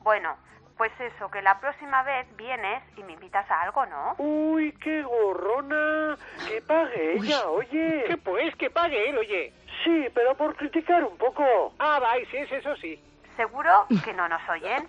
Bueno, 0.00 0.36
pues 0.76 0.92
eso, 0.98 1.30
que 1.30 1.42
la 1.42 1.60
próxima 1.60 2.02
vez 2.02 2.26
vienes 2.36 2.82
y 2.96 3.02
me 3.04 3.12
invitas 3.12 3.48
a 3.50 3.62
algo, 3.62 3.86
¿no? 3.86 4.14
Uy, 4.18 4.72
qué 4.82 5.02
gorrona. 5.02 6.16
Que 6.48 6.60
pague 6.62 7.14
ella, 7.14 7.46
oye. 7.48 8.04
¿Qué 8.06 8.16
pues? 8.16 8.54
Que 8.56 8.70
pague 8.70 9.08
él, 9.08 9.18
oye. 9.18 9.52
Sí, 9.84 10.08
pero 10.14 10.34
por 10.36 10.56
criticar 10.56 11.04
un 11.04 11.16
poco. 11.16 11.74
Ah, 11.78 11.98
vais, 12.00 12.28
es 12.32 12.50
eso 12.50 12.76
sí. 12.76 13.02
¿Seguro 13.36 13.86
que 14.04 14.12
no 14.12 14.28
nos 14.28 14.46
oyen? 14.48 14.88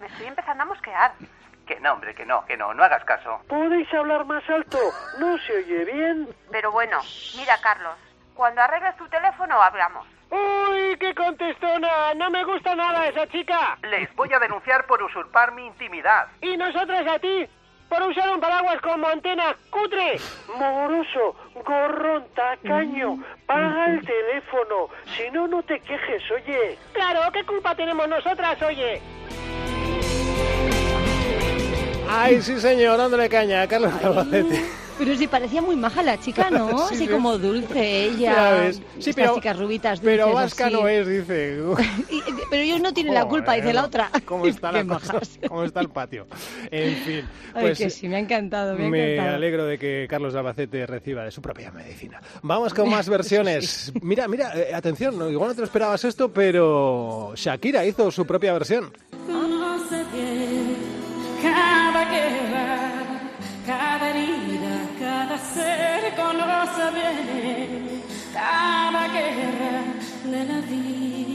Me 0.00 0.06
estoy 0.06 0.26
empezando 0.26 0.62
a 0.62 0.66
mosquear. 0.66 1.12
Que 1.66 1.80
no, 1.80 1.94
hombre, 1.94 2.14
que 2.14 2.26
no, 2.26 2.44
que 2.46 2.56
no, 2.56 2.74
no 2.74 2.84
hagas 2.84 3.04
caso. 3.04 3.40
¿Podéis 3.48 3.92
hablar 3.94 4.24
más 4.26 4.48
alto? 4.48 4.78
¿No 5.18 5.38
se 5.38 5.56
oye 5.56 5.84
bien? 5.84 6.28
Pero 6.50 6.70
bueno, 6.72 6.98
mira, 7.36 7.58
Carlos, 7.60 7.96
cuando 8.34 8.60
arregles 8.60 8.96
tu 8.96 9.08
teléfono 9.08 9.60
hablamos. 9.60 10.06
Uy, 10.94 10.98
qué 10.98 11.14
contestona. 11.14 12.14
No 12.14 12.30
me 12.30 12.44
gusta 12.44 12.74
nada 12.76 13.08
esa 13.08 13.26
chica. 13.26 13.76
Les 13.90 14.14
voy 14.14 14.32
a 14.32 14.38
denunciar 14.38 14.86
por 14.86 15.02
usurpar 15.02 15.52
mi 15.52 15.66
intimidad. 15.66 16.28
Y 16.40 16.56
nosotras 16.56 17.04
a 17.08 17.18
ti, 17.18 17.46
por 17.88 18.02
usar 18.02 18.32
un 18.32 18.40
paraguas 18.40 18.80
como 18.80 19.08
antena 19.08 19.56
cutre. 19.70 20.20
Moroso, 20.56 21.34
gorrón, 21.64 22.24
tacaño, 22.34 23.18
paga 23.46 23.86
el 23.86 24.06
teléfono. 24.06 24.88
Si 25.16 25.30
no, 25.32 25.48
no 25.48 25.62
te 25.64 25.80
quejes, 25.80 26.22
oye. 26.30 26.78
Claro, 26.92 27.20
¿qué 27.32 27.44
culpa 27.44 27.74
tenemos 27.74 28.08
nosotras, 28.08 28.62
oye? 28.62 29.02
Ay, 32.08 32.40
sí 32.40 32.60
señor, 32.60 32.98
dándole 32.98 33.28
caña 33.28 33.62
a 33.62 33.66
Carlos 33.66 33.98
de 33.98 34.06
Albacete. 34.06 34.83
Pero 34.98 35.16
sí, 35.16 35.26
parecía 35.26 35.60
muy 35.60 35.76
maja 35.76 36.02
la 36.02 36.18
chica, 36.20 36.50
¿no? 36.50 36.68
Sí, 36.88 36.94
Así 36.94 37.06
sí. 37.06 37.08
como 37.08 37.36
dulce 37.38 38.04
ella. 38.04 38.52
ves. 38.60 38.80
Sí, 38.98 39.12
pero- 39.12 39.34
chicas 39.34 39.58
rubitas 39.58 40.00
Pero 40.00 40.26
dulces, 40.26 40.42
vasca 40.42 40.66
así. 40.66 40.74
no 40.74 40.88
es, 40.88 41.06
dice. 41.08 41.58
Y- 42.10 42.22
pero 42.50 42.62
ellos 42.62 42.80
no 42.80 42.92
tienen 42.94 43.14
la 43.14 43.24
culpa, 43.26 43.54
dice 43.54 43.72
la 43.72 43.84
otra. 43.84 44.10
¿Cómo 44.24 44.46
está, 44.46 44.70
la 44.70 44.84
cosa? 44.84 45.18
¿Cómo 45.48 45.64
está 45.64 45.80
el 45.80 45.88
patio? 45.88 46.26
En 46.70 46.94
fin, 46.96 47.24
Ay, 47.54 47.62
pues 47.62 47.78
que 47.78 47.90
sí, 47.90 48.08
me 48.08 48.16
ha 48.16 48.18
encantado, 48.20 48.76
me 48.76 48.86
ha 48.86 48.88
me 48.88 49.14
encantado. 49.14 49.36
alegro 49.36 49.64
de 49.66 49.78
que 49.78 50.06
Carlos 50.08 50.34
Albacete 50.34 50.86
reciba 50.86 51.24
de 51.24 51.30
su 51.30 51.42
propia 51.42 51.70
medicina. 51.72 52.20
Vamos 52.42 52.72
con 52.74 52.88
más 52.88 53.08
versiones. 53.08 53.92
Mira, 54.02 54.28
mira, 54.28 54.52
eh, 54.54 54.72
atención, 54.74 55.18
no, 55.18 55.28
igual 55.30 55.48
no 55.48 55.54
te 55.54 55.60
lo 55.62 55.66
esperabas 55.66 56.04
esto, 56.04 56.32
pero 56.32 57.32
Shakira 57.34 57.84
hizo 57.84 58.10
su 58.10 58.24
propia 58.26 58.52
versión. 58.52 58.92
Bien 60.12 60.76
cada 61.42 62.04
guerra, 62.10 62.92
cada 63.66 64.10
herida, 64.10 64.43
cada 65.34 65.38
ser 65.38 66.14
conoce 66.14 66.90
bien 66.92 68.02
cada 68.32 69.08
guerra 69.08 69.82
de 70.24 70.44
la 70.44 70.60
vida 70.60 71.33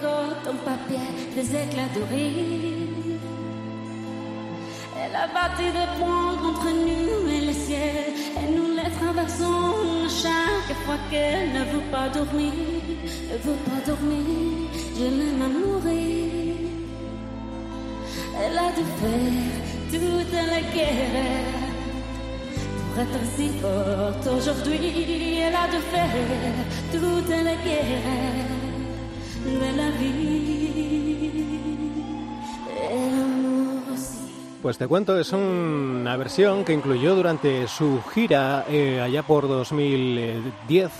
cocottes 0.00 0.46
en 0.48 0.56
papier, 0.64 1.08
des 1.34 1.48
éclats 1.62 1.92
de 1.94 2.02
rire. 2.12 3.20
Elle 5.02 5.16
a 5.16 5.26
bâti 5.26 5.66
des 5.78 5.90
ponts 5.98 6.48
entre 6.50 6.70
nous 6.86 7.28
et 7.30 7.46
le 7.46 7.52
ciel, 7.52 8.12
et 8.40 8.48
nous 8.54 8.70
les 8.78 8.90
traversons 9.00 10.08
chaque 10.08 10.76
fois 10.84 11.00
qu'elle 11.10 11.52
ne 11.52 11.64
veut 11.72 11.86
pas 11.90 12.08
dormir, 12.08 12.52
ne 13.30 13.36
veut 13.46 13.60
pas 13.68 13.80
dormir, 13.86 14.68
je 14.96 15.04
l'aime 15.04 15.42
à 15.42 15.50
mourir. 15.58 16.54
Elle 18.42 18.58
a 18.58 18.70
dû 18.76 18.84
faire 19.00 19.58
toute 19.92 20.32
la 20.32 20.60
guerre 20.74 21.70
pour 22.92 23.02
être 23.02 23.24
si 23.36 23.48
forte 23.60 24.26
aujourd'hui, 24.36 25.38
elle 25.38 25.54
a 25.54 25.66
de 25.74 25.80
faire 25.92 26.52
toute 26.92 27.28
la 27.28 27.54
guerre 27.64 28.49
Pues 34.62 34.76
te 34.76 34.86
cuento, 34.86 35.18
es 35.18 35.32
una 35.32 36.18
versión 36.18 36.66
que 36.66 36.74
incluyó 36.74 37.14
durante 37.14 37.66
su 37.66 38.02
gira 38.12 38.66
eh, 38.68 39.00
allá 39.00 39.22
por 39.22 39.48
2010-11, 39.48 40.90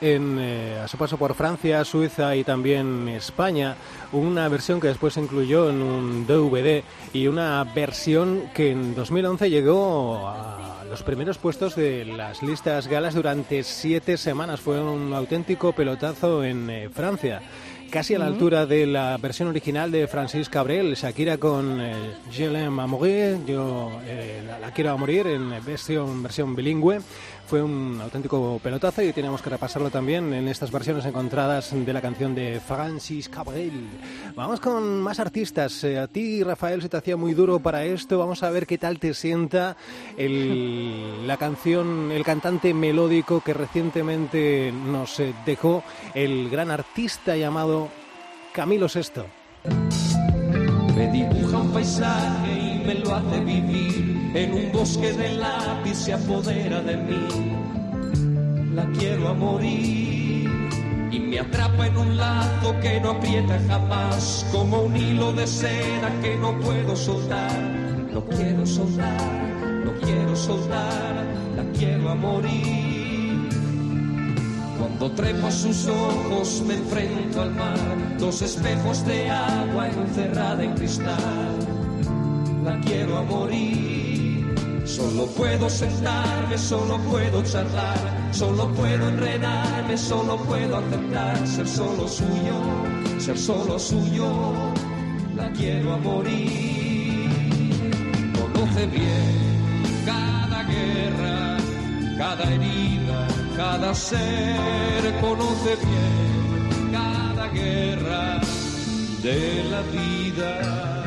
en, 0.00 0.38
eh, 0.40 0.80
a 0.82 0.88
su 0.88 0.96
paso 0.96 1.18
por 1.18 1.34
Francia, 1.34 1.84
Suiza 1.84 2.34
y 2.34 2.44
también 2.44 3.06
España, 3.08 3.76
una 4.12 4.48
versión 4.48 4.80
que 4.80 4.88
después 4.88 5.12
se 5.12 5.20
incluyó 5.20 5.68
en 5.68 5.82
un 5.82 6.26
DVD 6.26 6.82
y 7.12 7.26
una 7.26 7.62
versión 7.64 8.44
que 8.54 8.70
en 8.70 8.94
2011 8.94 9.50
llegó 9.50 10.26
a 10.26 10.77
los 10.88 11.02
primeros 11.02 11.38
puestos 11.38 11.76
de 11.76 12.04
las 12.04 12.42
listas 12.42 12.86
galas 12.88 13.14
durante 13.14 13.62
siete 13.62 14.16
semanas. 14.16 14.60
Fue 14.60 14.80
un 14.80 15.12
auténtico 15.12 15.72
pelotazo 15.72 16.44
en 16.44 16.70
eh, 16.70 16.88
Francia. 16.88 17.42
casi 17.90 18.14
a 18.14 18.18
la 18.18 18.26
altura 18.26 18.66
de 18.66 18.86
la 18.86 19.16
versión 19.16 19.48
original 19.48 19.90
de 19.90 20.06
Francis 20.06 20.48
Cabrel, 20.48 20.94
Shakira 20.94 21.38
con 21.38 21.80
eh, 21.80 21.94
Je 22.30 22.48
l'aime 22.48 22.80
à 22.80 22.86
mourir, 22.86 23.38
yo 23.46 23.90
eh, 24.04 24.42
la, 24.46 24.58
la 24.58 24.72
quiero 24.72 24.90
a 24.90 24.96
morir 24.96 25.26
en 25.26 25.50
versión, 25.64 26.22
versión 26.22 26.54
bilingüe. 26.54 27.00
Fue 27.48 27.62
un 27.62 27.98
auténtico 28.02 28.60
pelotazo 28.62 29.00
y 29.00 29.10
teníamos 29.14 29.40
que 29.40 29.48
repasarlo 29.48 29.88
también 29.88 30.34
en 30.34 30.48
estas 30.48 30.70
versiones 30.70 31.06
encontradas 31.06 31.72
de 31.72 31.92
la 31.94 32.02
canción 32.02 32.34
de 32.34 32.60
Francis 32.60 33.30
Cabrel. 33.30 33.88
Vamos 34.36 34.60
con 34.60 35.00
más 35.00 35.18
artistas. 35.18 35.82
Eh, 35.84 35.98
a 35.98 36.06
ti, 36.08 36.42
Rafael, 36.42 36.82
se 36.82 36.90
te 36.90 36.98
hacía 36.98 37.16
muy 37.16 37.32
duro 37.32 37.58
para 37.58 37.86
esto. 37.86 38.18
Vamos 38.18 38.42
a 38.42 38.50
ver 38.50 38.66
qué 38.66 38.76
tal 38.76 38.98
te 38.98 39.14
sienta 39.14 39.78
la 40.18 41.36
canción, 41.38 42.12
el 42.12 42.22
cantante 42.22 42.74
melódico 42.74 43.40
que 43.40 43.54
recientemente 43.54 44.70
nos 44.70 45.18
eh, 45.18 45.32
dejó 45.46 45.82
el 46.12 46.50
gran 46.50 46.70
artista 46.70 47.34
llamado 47.34 47.88
Camilo 48.52 48.90
Sesto. 48.90 49.24
Me 50.94 51.10
dibuja 51.10 51.56
un 51.56 51.72
paisaje 51.72 52.52
y 52.52 52.86
me 52.86 52.94
lo 52.96 53.14
hace 53.14 53.40
vivir. 53.40 53.87
En 54.34 54.52
un 54.52 54.72
bosque 54.72 55.12
de 55.12 55.34
lápiz 55.34 55.94
se 55.94 56.12
apodera 56.12 56.82
de 56.82 56.96
mí. 56.96 58.74
La 58.74 58.84
quiero 58.98 59.28
a 59.28 59.34
morir. 59.34 60.50
Y 61.10 61.18
me 61.18 61.40
atrapa 61.40 61.86
en 61.86 61.96
un 61.96 62.16
lazo 62.16 62.78
que 62.80 63.00
no 63.00 63.10
aprieta 63.10 63.58
jamás. 63.66 64.46
Como 64.52 64.82
un 64.82 64.96
hilo 64.96 65.32
de 65.32 65.46
seda 65.46 66.12
que 66.20 66.36
no 66.36 66.58
puedo 66.60 66.94
soltar. 66.94 67.58
No 68.12 68.24
quiero 68.26 68.66
soltar, 68.66 69.20
no 69.84 69.92
quiero 69.94 70.36
soltar. 70.36 71.24
La 71.56 71.64
quiero 71.78 72.10
a 72.10 72.14
morir. 72.14 73.48
Cuando 74.78 75.10
trepo 75.12 75.46
a 75.46 75.50
sus 75.50 75.86
ojos 75.86 76.62
me 76.66 76.74
enfrento 76.74 77.42
al 77.42 77.54
mar, 77.54 78.18
dos 78.18 78.42
espejos 78.42 79.04
de 79.06 79.30
agua 79.30 79.88
encerrada 79.88 80.62
en 80.62 80.74
cristal. 80.74 81.56
La 82.64 82.78
quiero 82.80 83.16
a 83.16 83.22
morir. 83.22 83.87
Solo 84.88 85.26
puedo 85.26 85.68
sentarme, 85.68 86.56
solo 86.56 86.98
puedo 87.10 87.42
charlar, 87.42 88.28
solo 88.32 88.72
puedo 88.72 89.08
enredarme, 89.08 89.98
solo 89.98 90.38
puedo 90.38 90.78
aceptar 90.78 91.46
ser 91.46 91.68
solo 91.68 92.08
suyo, 92.08 92.56
ser 93.18 93.38
solo 93.38 93.78
suyo. 93.78 94.32
La 95.36 95.52
quiero 95.52 95.92
a 95.92 95.98
morir. 95.98 97.28
Conoce 98.32 98.86
bien 98.86 100.04
cada 100.06 100.62
guerra, 100.64 101.58
cada 102.16 102.44
herida, 102.44 103.28
cada 103.56 103.94
ser. 103.94 105.20
Conoce 105.20 105.76
bien 105.84 106.92
cada 106.92 107.48
guerra 107.48 108.40
de 109.22 109.64
la 109.70 109.82
vida 109.82 110.98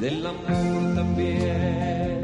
del 0.00 0.26
amor 0.26 0.94
también. 0.94 2.21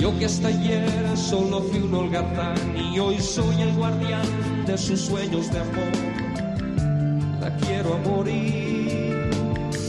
Yo 0.00 0.16
que 0.18 0.26
hasta 0.26 0.48
ayer 0.48 1.16
solo 1.16 1.60
fui 1.62 1.80
un 1.80 1.94
holgazán 1.94 2.76
y 2.76 2.98
hoy 2.98 3.18
soy 3.18 3.62
el 3.62 3.72
guardián 3.74 4.26
de 4.66 4.78
sus 4.78 5.00
sueños 5.00 5.50
de 5.52 5.58
amor. 5.58 5.92
La 7.40 7.56
quiero 7.56 7.94
a 7.94 7.98
morir. 7.98 9.30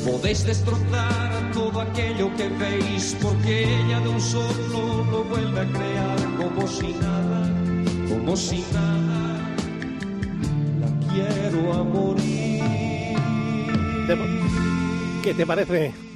Podéis 0.06 0.46
destrozar 0.46 1.52
todo 1.54 1.82
aquello 1.82 2.34
que 2.36 2.48
veis 2.48 3.16
porque 3.22 3.64
ella 3.64 4.00
de 4.00 4.10
un 4.10 4.22
solo 4.22 5.06
lo 5.12 5.24
vuelve 5.26 5.60
a 5.60 5.66
crear 5.66 6.18
como 6.38 6.68
si 6.68 6.88
nada, 6.94 7.50
como 8.10 8.36
si 8.36 8.64
nada. 8.74 9.56
La 10.82 11.14
quiero 11.14 11.74
a 11.74 11.84
morir. 11.84 12.64
¿Qué 15.24 15.34
te 15.34 15.46
parece? 15.46 16.09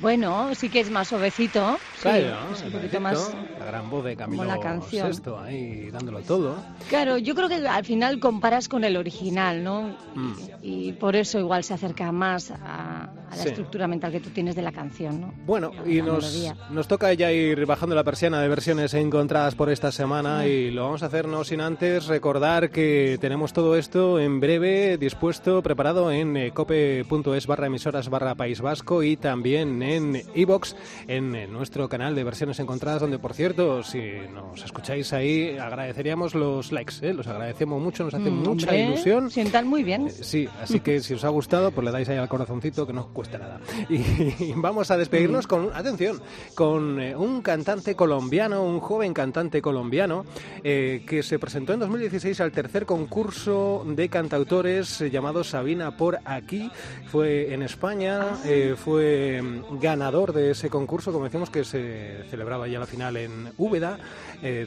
Bueno, 0.00 0.54
sí 0.54 0.70
que 0.70 0.80
es 0.80 0.90
más 0.90 1.08
suavecito. 1.08 1.76
sí, 1.96 2.02
Claro, 2.02 2.52
es 2.52 2.62
un 2.62 2.72
poquito 2.72 3.00
más. 3.00 3.34
la 3.58 3.66
gran 3.66 3.90
voz 3.90 4.04
de 4.04 4.16
Camilo 4.16 4.44
la 4.44 4.58
canción. 4.58 5.12
Sesto 5.12 5.38
ahí 5.38 5.90
dándolo 5.90 6.20
todo. 6.22 6.56
Claro, 6.88 7.18
yo 7.18 7.34
creo 7.34 7.48
que 7.48 7.66
al 7.68 7.84
final 7.84 8.18
comparas 8.18 8.68
con 8.68 8.84
el 8.84 8.96
original, 8.96 9.62
¿no? 9.62 9.94
Mm. 10.14 10.32
Y 10.62 10.92
por 10.92 11.16
eso 11.16 11.38
igual 11.38 11.64
se 11.64 11.74
acerca 11.74 12.12
más 12.12 12.50
a, 12.50 12.99
a 13.30 13.36
la 13.36 13.42
Sí. 13.42 13.48
estructura 13.50 13.86
mental 13.88 14.12
que 14.12 14.20
tú 14.20 14.30
tienes 14.30 14.54
de 14.56 14.62
la 14.62 14.72
canción, 14.72 15.20
¿no? 15.20 15.32
Bueno, 15.46 15.70
y 15.86 16.02
nos, 16.02 16.52
nos 16.70 16.88
toca 16.88 17.12
ya 17.14 17.32
ir 17.32 17.64
bajando 17.66 17.94
la 17.94 18.04
persiana 18.04 18.40
de 18.40 18.48
versiones 18.48 18.92
encontradas 18.94 19.54
por 19.54 19.70
esta 19.70 19.92
semana 19.92 20.46
y 20.46 20.70
lo 20.70 20.84
vamos 20.84 21.02
a 21.02 21.06
hacer 21.06 21.26
no 21.28 21.44
sin 21.44 21.60
antes 21.60 22.06
recordar 22.06 22.70
que 22.70 23.18
tenemos 23.20 23.52
todo 23.52 23.76
esto 23.76 24.18
en 24.18 24.40
breve 24.40 24.98
dispuesto, 24.98 25.62
preparado 25.62 26.10
en 26.10 26.36
eh, 26.36 26.50
cope.es 26.52 27.46
barra 27.46 27.66
emisoras 27.66 28.08
barra 28.08 28.34
País 28.34 28.60
Vasco 28.60 29.02
y 29.02 29.16
también 29.16 29.82
en 29.82 30.22
iBox 30.34 30.74
en 31.08 31.34
eh, 31.34 31.46
nuestro 31.46 31.88
canal 31.88 32.14
de 32.14 32.24
versiones 32.24 32.58
encontradas 32.60 33.00
donde 33.00 33.18
por 33.18 33.34
cierto 33.34 33.82
si 33.82 34.00
nos 34.34 34.64
escucháis 34.64 35.12
ahí 35.12 35.56
agradeceríamos 35.56 36.34
los 36.34 36.72
likes, 36.72 36.94
¿eh? 37.02 37.14
los 37.14 37.26
agradecemos 37.26 37.80
mucho, 37.80 38.04
nos 38.04 38.14
hace 38.14 38.30
Mm, 38.30 38.34
mucha 38.42 38.66
hombre, 38.66 38.84
ilusión. 38.86 39.30
Sientan 39.30 39.66
muy 39.66 39.82
bien. 39.84 40.10
Sí, 40.10 40.48
así 40.62 40.80
que 40.80 41.00
si 41.00 41.14
os 41.14 41.24
ha 41.24 41.28
gustado, 41.28 41.70
pues 41.70 41.84
le 41.84 41.90
dais 41.90 42.08
ahí 42.08 42.16
al 42.16 42.28
corazoncito 42.28 42.86
que 42.86 42.92
no 42.92 43.00
os 43.02 43.06
Y, 43.88 44.52
vamos 44.54 44.90
a 44.90 44.96
despedirnos 44.96 45.46
con, 45.46 45.70
atención, 45.74 46.20
con 46.54 47.00
eh, 47.00 47.16
un 47.16 47.42
cantante 47.42 47.94
colombiano, 47.94 48.64
un 48.64 48.80
joven 48.80 49.12
cantante 49.12 49.60
colombiano, 49.60 50.24
eh, 50.62 51.04
que 51.06 51.22
se 51.22 51.38
presentó 51.38 51.72
en 51.72 51.80
2016 51.80 52.40
al 52.40 52.52
tercer 52.52 52.86
concurso 52.86 53.84
de 53.86 54.08
cantautores 54.08 55.00
eh, 55.00 55.10
llamado 55.10 55.44
Sabina 55.44 55.96
por 55.96 56.18
aquí. 56.24 56.70
Fue 57.06 57.52
en 57.52 57.62
España, 57.62 58.36
fue 58.76 59.42
mm, 59.42 59.78
ganador 59.80 60.32
de 60.32 60.52
ese 60.52 60.70
concurso, 60.70 61.12
como 61.12 61.24
decimos, 61.24 61.50
que 61.50 61.64
se 61.64 62.24
celebraba 62.30 62.68
ya 62.68 62.78
la 62.78 62.86
final 62.86 63.16
en 63.16 63.52
Úbeda, 63.58 63.98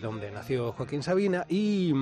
donde 0.01 0.31
nació 0.31 0.73
Joaquín 0.73 1.03
Sabina 1.03 1.45
y... 1.49 1.93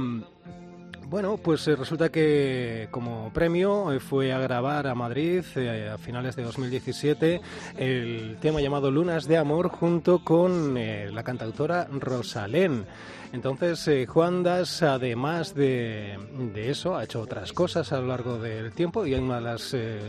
bueno, 1.12 1.36
pues 1.36 1.68
eh, 1.68 1.76
resulta 1.76 2.08
que 2.08 2.88
como 2.90 3.32
premio 3.34 3.92
eh, 3.92 4.00
fue 4.00 4.32
a 4.32 4.40
grabar 4.40 4.88
a 4.88 4.96
Madrid 4.96 5.44
eh, 5.58 5.92
a 5.94 5.98
finales 5.98 6.38
de 6.38 6.44
2017 6.44 7.42
el 7.78 8.38
tema 8.40 8.62
llamado 8.62 8.90
Lunas 8.90 9.28
de 9.28 9.36
Amor 9.36 9.68
junto 9.68 10.24
con 10.24 10.78
eh, 10.78 11.12
la 11.12 11.24
cantautora 11.24 11.86
Rosalén. 11.92 12.86
Entonces, 13.34 13.88
eh, 13.88 14.06
Juan 14.08 14.44
Das, 14.44 14.84
además 14.84 15.56
de, 15.56 16.18
de 16.54 16.70
eso, 16.70 16.98
ha 16.98 17.06
hecho 17.06 17.22
otras 17.22 17.54
cosas 17.54 17.92
a 17.94 18.00
lo 18.02 18.08
largo 18.08 18.38
del 18.38 18.74
tiempo 18.74 19.06
y 19.06 19.14
una 19.14 19.36
de 19.36 19.42
las 19.42 19.74
eh, 19.74 20.00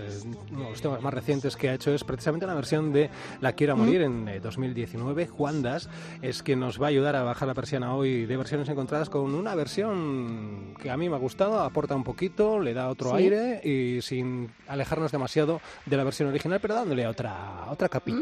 uno 0.50 0.64
de 0.64 0.70
los 0.70 0.82
temas 0.82 1.00
más 1.02 1.14
recientes 1.14 1.56
que 1.56 1.68
ha 1.68 1.74
hecho 1.74 1.94
es 1.94 2.02
precisamente 2.02 2.46
una 2.46 2.54
versión 2.56 2.92
de 2.92 3.10
La 3.40 3.52
Quiero 3.52 3.76
Morir 3.76 4.02
en 4.02 4.28
eh, 4.28 4.40
2019. 4.40 5.28
Juan 5.28 5.62
Das 5.62 5.88
es 6.20 6.42
quien 6.42 6.58
nos 6.58 6.82
va 6.82 6.86
a 6.86 6.88
ayudar 6.88 7.14
a 7.14 7.22
bajar 7.22 7.46
la 7.46 7.54
persiana 7.54 7.94
hoy 7.94 8.26
de 8.26 8.36
versiones 8.36 8.68
encontradas 8.68 9.08
con 9.08 9.32
una 9.34 9.54
versión 9.54 10.74
que 10.82 10.90
a 10.90 10.96
mí 10.96 11.08
me 11.08 11.14
ha 11.14 11.20
gustado, 11.20 11.60
aporta 11.60 11.94
un 11.94 12.04
poquito, 12.04 12.58
le 12.58 12.74
da 12.74 12.88
otro 12.88 13.10
Sí. 13.10 13.16
aire 13.18 13.60
y 13.62 14.02
sin 14.02 14.50
alejarnos 14.66 15.12
demasiado 15.12 15.60
de 15.86 15.96
la 15.96 16.02
versión 16.04 16.28
original, 16.28 16.58
pero 16.60 16.74
dándole 16.74 17.06
otra, 17.06 17.66
otra 17.70 17.88
capita. 17.88 18.18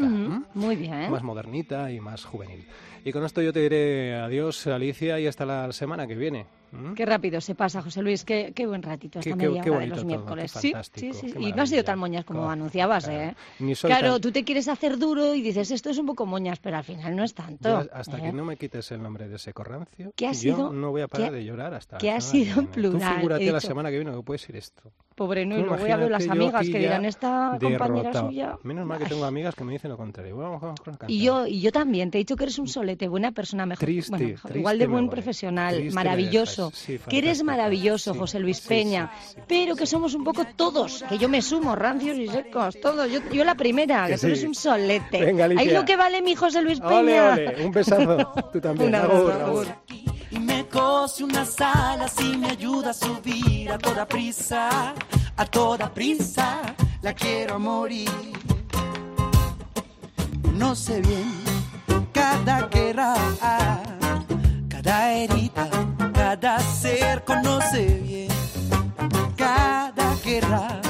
Muy 0.54 0.76
bien. 0.76 1.10
Más 1.10 1.22
modernita 1.22 1.90
y 1.90 2.00
más 2.00 2.24
juvenil. 2.24 2.66
Y 3.04 3.12
con 3.12 3.24
esto 3.24 3.40
yo 3.40 3.52
te 3.52 3.60
diré 3.60 4.14
adiós, 4.16 4.66
Alicia, 4.66 5.18
y 5.18 5.26
hasta 5.26 5.46
la 5.46 5.72
semana 5.72 6.06
que 6.06 6.14
viene. 6.14 6.46
¿m? 6.72 6.94
Qué 6.94 7.04
rápido 7.06 7.40
se 7.40 7.54
pasa, 7.54 7.80
José 7.82 8.02
Luis. 8.02 8.24
Qué, 8.24 8.52
qué 8.54 8.66
buen 8.66 8.82
ratito 8.82 9.18
esta 9.18 9.30
Qué- 9.30 9.36
media 9.36 9.62
qué 9.62 9.70
hora 9.70 9.80
de 9.80 9.86
los 9.88 9.98
todo, 9.98 10.06
miércoles. 10.06 10.52
sí, 10.52 10.72
sí, 10.94 11.10
Y 11.38 11.52
no 11.52 11.62
has 11.62 11.70
sido 11.70 11.82
tan 11.82 11.98
moñas 11.98 12.24
como 12.24 12.40
Claro, 12.40 12.52
anunciabas, 12.52 13.04
claro. 13.06 13.20
¿eh? 13.30 13.34
Ni 13.58 13.74
Claro, 13.74 14.12
tan- 14.12 14.20
tú 14.20 14.30
te 14.32 14.44
quieres 14.44 14.68
hacer 14.68 14.98
duro 14.98 15.34
y 15.34 15.40
dices 15.42 15.70
esto 15.70 15.90
es 15.90 15.98
un 15.98 16.06
poco 16.06 16.26
moñas, 16.26 16.58
pero 16.60 16.76
al 16.76 16.84
final 16.84 17.16
no 17.16 17.24
es 17.24 17.34
tanto. 17.34 17.68
Yo, 17.84 17.88
hasta 17.92 18.18
¿eh? 18.18 18.22
que 18.22 18.32
no 18.32 18.44
me 18.44 18.56
quites 18.56 18.92
el 18.92 19.02
nombre 19.02 19.28
de 19.28 19.36
ese 19.36 19.52
corrancio, 19.52 20.12
¿Qué 20.14 20.26
ha 20.28 20.32
yo 20.32 20.38
sido- 20.38 20.72
no 20.72 20.90
voy 20.90 21.00
a 21.02 21.08
parar 21.08 21.32
de 21.32 21.44
llorar 21.44 21.74
hasta 21.74 21.98
qué 21.98 22.10
ha 22.10 22.20
sido 22.20 22.60
en 22.60 22.66
plural? 22.68 23.00
Tú 23.00 23.16
figúrate 23.16 23.44
He 23.44 23.52
la 23.52 23.58
dicho- 23.58 23.66
semana 23.68 23.90
que 23.90 23.96
viene 23.96 24.12
que 24.14 24.22
puede 24.22 24.38
ser 24.38 24.56
esto. 24.56 24.92
Pobre 25.20 25.44
no, 25.44 25.58
y 25.58 25.62
luego 25.62 25.86
ya 25.86 25.98
veo 25.98 26.08
las 26.08 26.24
imagínate 26.24 26.38
yo 26.50 26.56
amigas 26.56 26.66
que 26.72 26.78
dirán 26.78 27.04
esta 27.04 27.58
compañera 27.60 27.88
derrotado. 28.08 28.28
suya. 28.28 28.58
Menos 28.62 28.86
mal 28.86 28.98
que 28.98 29.04
tengo 29.04 29.24
amigas 29.26 29.54
que 29.54 29.64
me 29.64 29.72
dicen 29.74 29.90
lo 29.90 29.98
contrario. 29.98 30.34
Vamos, 30.34 30.62
vamos 30.62 30.80
Y 31.08 31.20
yo, 31.22 31.46
y 31.46 31.60
yo 31.60 31.72
también, 31.72 32.10
te 32.10 32.16
he 32.16 32.20
dicho 32.20 32.36
que 32.36 32.44
eres 32.44 32.58
un 32.58 32.66
solete, 32.66 33.06
buena 33.06 33.30
persona, 33.30 33.66
mejor, 33.66 33.84
Triste, 33.84 34.10
bueno, 34.12 34.28
mejor, 34.28 34.40
triste 34.40 34.58
igual 34.60 34.78
de 34.78 34.86
buen 34.86 35.04
voy. 35.08 35.12
profesional, 35.14 35.74
Triste 35.74 35.94
maravilloso. 35.94 36.70
Sí, 36.74 36.98
que 37.06 37.18
eres 37.18 37.42
maravilloso, 37.42 38.14
Sí, 38.14 38.18
José 38.18 38.40
Luis 38.40 38.60
sí, 38.60 38.68
Peña, 38.68 39.10
pero 39.46 39.76
que 39.76 39.84
somos 39.84 40.14
un 40.14 40.24
poco 40.24 40.46
todos, 40.56 41.04
que 41.06 41.18
yo 41.18 41.28
me 41.28 41.42
sumo, 41.42 41.76
rancios 41.76 42.16
y 42.16 42.26
secos, 42.26 42.80
todos, 42.80 43.12
yo, 43.12 43.20
yo 43.30 43.44
la 43.44 43.56
primera, 43.56 44.06
que, 44.06 44.16
tú 44.16 44.26
eres 44.26 44.40
sí. 44.40 44.46
un 44.46 44.54
solete. 44.54 45.22
Venga. 45.22 45.44
Ahí 45.44 45.68
lo 45.68 45.84
que 45.84 45.96
vale 45.96 46.22
mi 46.22 46.34
José 46.34 46.62
Luis 46.62 46.80
Peña. 46.80 47.34
Ole, 47.34 47.48
ole, 47.48 47.66
un 47.66 47.72
besazo. 47.72 48.32
Tú 48.54 48.58
también. 48.58 48.94
Un 48.94 49.66
cose 50.70 51.24
unas 51.24 51.60
alas 51.60 52.14
y 52.20 52.36
me 52.36 52.50
ayuda 52.50 52.90
a 52.90 52.94
subir 52.94 53.70
a 53.70 53.78
toda 53.78 54.06
prisa, 54.06 54.94
a 55.36 55.44
toda 55.44 55.92
prisa, 55.92 56.74
la 57.02 57.12
quiero 57.12 57.58
morir. 57.58 58.10
No 60.54 60.74
sé 60.74 61.00
bien 61.00 61.32
cada 62.12 62.68
guerra, 62.68 63.14
cada 64.68 65.12
herida, 65.12 65.68
cada 66.12 66.58
ser 66.60 67.24
conoce 67.24 67.84
bien 68.02 68.28
cada 69.36 70.14
guerra 70.24 70.80